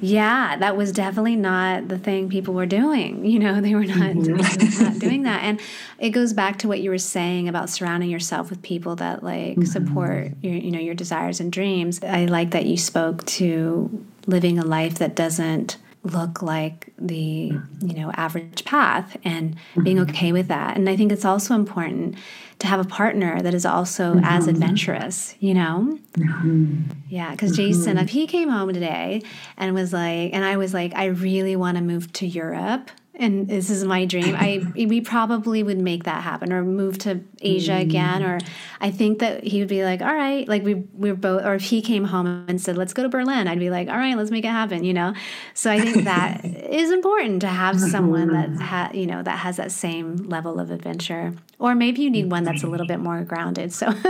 [0.01, 3.25] yeah, that was definitely not the thing people were doing.
[3.25, 4.85] You know, they were not, mm-hmm.
[4.85, 5.35] not doing that.
[5.45, 5.61] And
[5.99, 9.53] it goes back to what you were saying about surrounding yourself with people that like
[9.53, 9.65] mm-hmm.
[9.65, 12.03] support your, you know, your desires and dreams.
[12.03, 17.95] I like that you spoke to living a life that doesn't look like the you
[17.95, 20.11] know average path and being mm-hmm.
[20.11, 22.15] okay with that and i think it's also important
[22.59, 24.25] to have a partner that is also mm-hmm.
[24.25, 26.83] as adventurous you know mm-hmm.
[27.09, 27.73] yeah because mm-hmm.
[27.73, 29.23] jason if he came home today
[29.57, 33.49] and was like and i was like i really want to move to europe and
[33.49, 37.73] this is my dream i we probably would make that happen or move to asia
[37.73, 37.83] mm.
[37.83, 38.39] again or
[38.81, 41.55] i think that he would be like all right like we we are both or
[41.55, 44.17] if he came home and said let's go to berlin i'd be like all right
[44.17, 45.15] let's make it happen you know?
[45.55, 49.57] So i think that is important to have someone that ha, you know that has
[49.57, 53.23] that same level of adventure or maybe you need one that's a little bit more
[53.23, 53.87] grounded so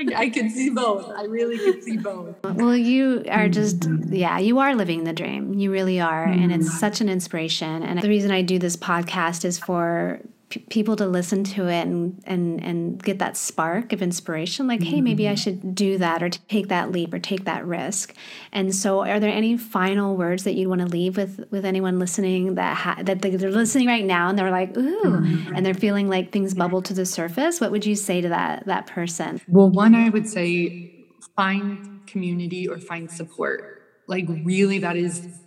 [0.00, 1.10] I, I can see both.
[1.10, 2.36] I really can see both.
[2.42, 5.54] Well, you are just, yeah, you are living the dream.
[5.54, 6.24] You really are.
[6.24, 6.78] And it's mm-hmm.
[6.78, 7.82] such an inspiration.
[7.82, 10.20] And the reason I do this podcast is for
[10.50, 14.82] p- people to listen to it and, and, and get that spark of inspiration like,
[14.82, 18.14] hey, maybe I should do that or take that leap or take that risk.
[18.52, 21.98] And so, are there any final words that you'd want to leave with, with anyone
[21.98, 25.54] listening that, ha- that they're listening right now and they're like, ooh, mm-hmm.
[25.54, 27.60] and they're feeling like things bubble to the surface?
[27.60, 29.40] What would you say to that, that person?
[29.48, 33.82] Well, one, I would say find community or find support.
[34.08, 35.40] Like, really, that is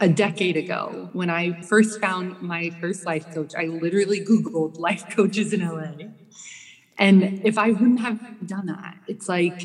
[0.00, 3.52] a decade ago when I first found my first life coach.
[3.56, 6.10] I literally Googled life coaches in LA.
[6.98, 9.62] And if I wouldn't have done that, it's like,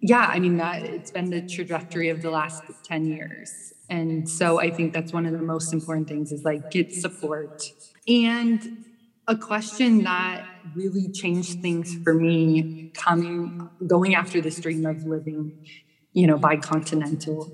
[0.00, 3.72] yeah, I mean, that it's been the trajectory of the last 10 years.
[3.88, 7.72] And so I think that's one of the most important things is like get support.
[8.06, 8.62] And
[9.26, 10.42] a question that
[10.74, 13.52] really changed things for me coming,
[13.86, 15.52] going after this dream of living,
[16.12, 17.52] you know, bicontinental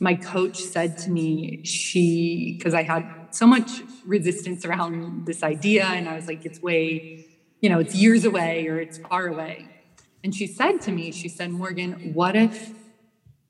[0.00, 5.84] my coach said to me, she, because I had so much resistance around this idea,
[5.84, 7.26] and I was like, it's way,
[7.60, 9.68] you know, it's years away or it's far away.
[10.24, 12.72] And she said to me, she said, Morgan, what if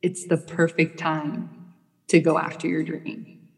[0.01, 1.74] it's the perfect time
[2.09, 3.49] to go after your dream?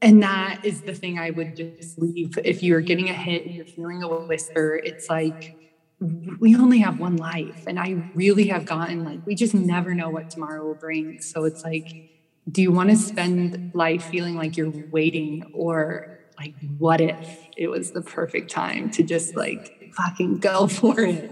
[0.00, 2.38] And that is the thing I would just leave.
[2.44, 5.56] If you're getting a hit, and you're feeling a whisper, it's like,
[6.00, 7.64] we only have one life.
[7.66, 11.20] And I really have gotten like, we just never know what tomorrow will bring.
[11.20, 12.10] So it's like,
[12.50, 17.68] do you want to spend life feeling like you're waiting or like what if it
[17.68, 21.30] was the perfect time to just like fucking go for it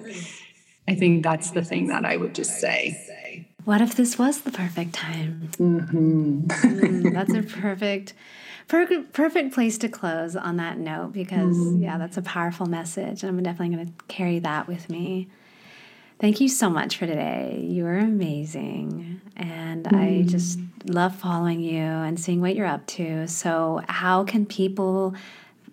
[0.89, 4.51] i think that's the thing that i would just say what if this was the
[4.51, 6.41] perfect time mm-hmm.
[6.47, 8.15] mm, that's a perfect
[8.69, 11.83] perfect perfect place to close on that note because mm.
[11.83, 15.29] yeah that's a powerful message and i'm definitely going to carry that with me
[16.19, 17.61] Thank you so much for today.
[17.63, 19.21] You are amazing.
[19.37, 19.97] And mm.
[19.97, 23.29] I just love following you and seeing what you're up to.
[23.29, 25.15] So, how can people,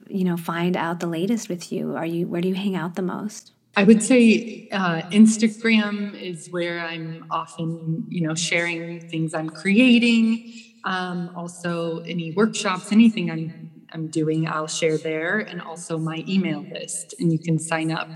[0.09, 1.95] you know, find out the latest with you?
[1.95, 3.53] Are you where do you hang out the most?
[3.75, 10.53] I would say uh, Instagram is where I'm often, you know, sharing things I'm creating.
[10.83, 16.65] Um, also, any workshops, anything I'm I'm doing, I'll share there, and also my email
[16.71, 18.09] list, and you can sign up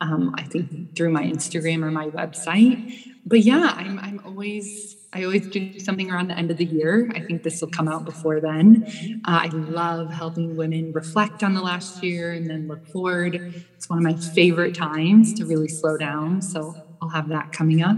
[0.00, 3.14] um, I think through my Instagram or my website.
[3.24, 7.10] But yeah, I'm, I'm always, I always do something around the end of the year.
[7.14, 9.20] I think this will come out before then.
[9.26, 13.34] Uh, I love helping women reflect on the last year and then look forward.
[13.74, 16.42] It's one of my favorite times to really slow down.
[16.42, 17.96] So I'll have that coming up.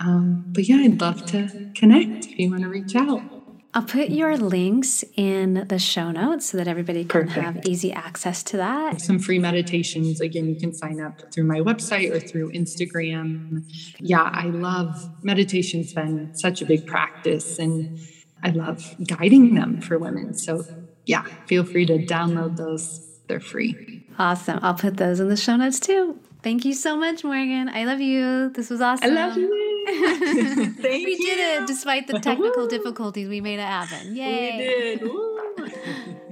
[0.00, 3.33] Um, but yeah, I'd love to connect if you want to reach out.
[3.74, 7.44] I'll put your links in the show notes so that everybody can Perfect.
[7.44, 9.00] have easy access to that.
[9.00, 10.20] Some free meditations.
[10.20, 13.64] Again, you can sign up through my website or through Instagram.
[13.98, 17.98] Yeah, I love meditation's been such a big practice and
[18.44, 20.34] I love guiding them for women.
[20.34, 20.64] So
[21.04, 23.00] yeah, feel free to download those.
[23.26, 24.06] They're free.
[24.20, 24.60] Awesome.
[24.62, 26.20] I'll put those in the show notes too.
[26.44, 27.68] Thank you so much, Morgan.
[27.68, 28.50] I love you.
[28.50, 29.10] This was awesome.
[29.10, 29.73] I love you.
[30.82, 31.18] we you.
[31.18, 33.28] did it despite the technical difficulties.
[33.28, 34.14] We made it happen.
[34.14, 34.98] Yay.
[34.98, 36.16] We did.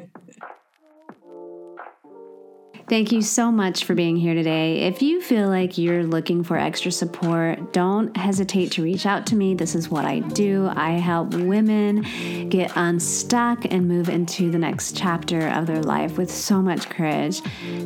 [2.92, 4.80] Thank you so much for being here today.
[4.80, 9.34] If you feel like you're looking for extra support, don't hesitate to reach out to
[9.34, 9.54] me.
[9.54, 10.70] This is what I do.
[10.70, 12.02] I help women
[12.50, 17.40] get unstuck and move into the next chapter of their life with so much courage,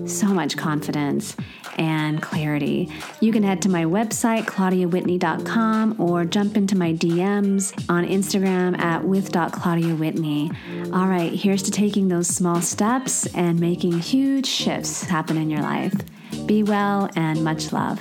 [0.07, 1.37] so much confidence,
[1.79, 2.91] and clarity.
[3.21, 9.05] You can head to my website, claudiawhitney.com, or jump into my DMs on Instagram at
[9.05, 10.93] with.claudiawhitney.
[10.93, 15.63] All right, here's to taking those small steps and making huge shifts happen in your
[15.63, 15.95] life.
[16.47, 18.01] Be well and much love.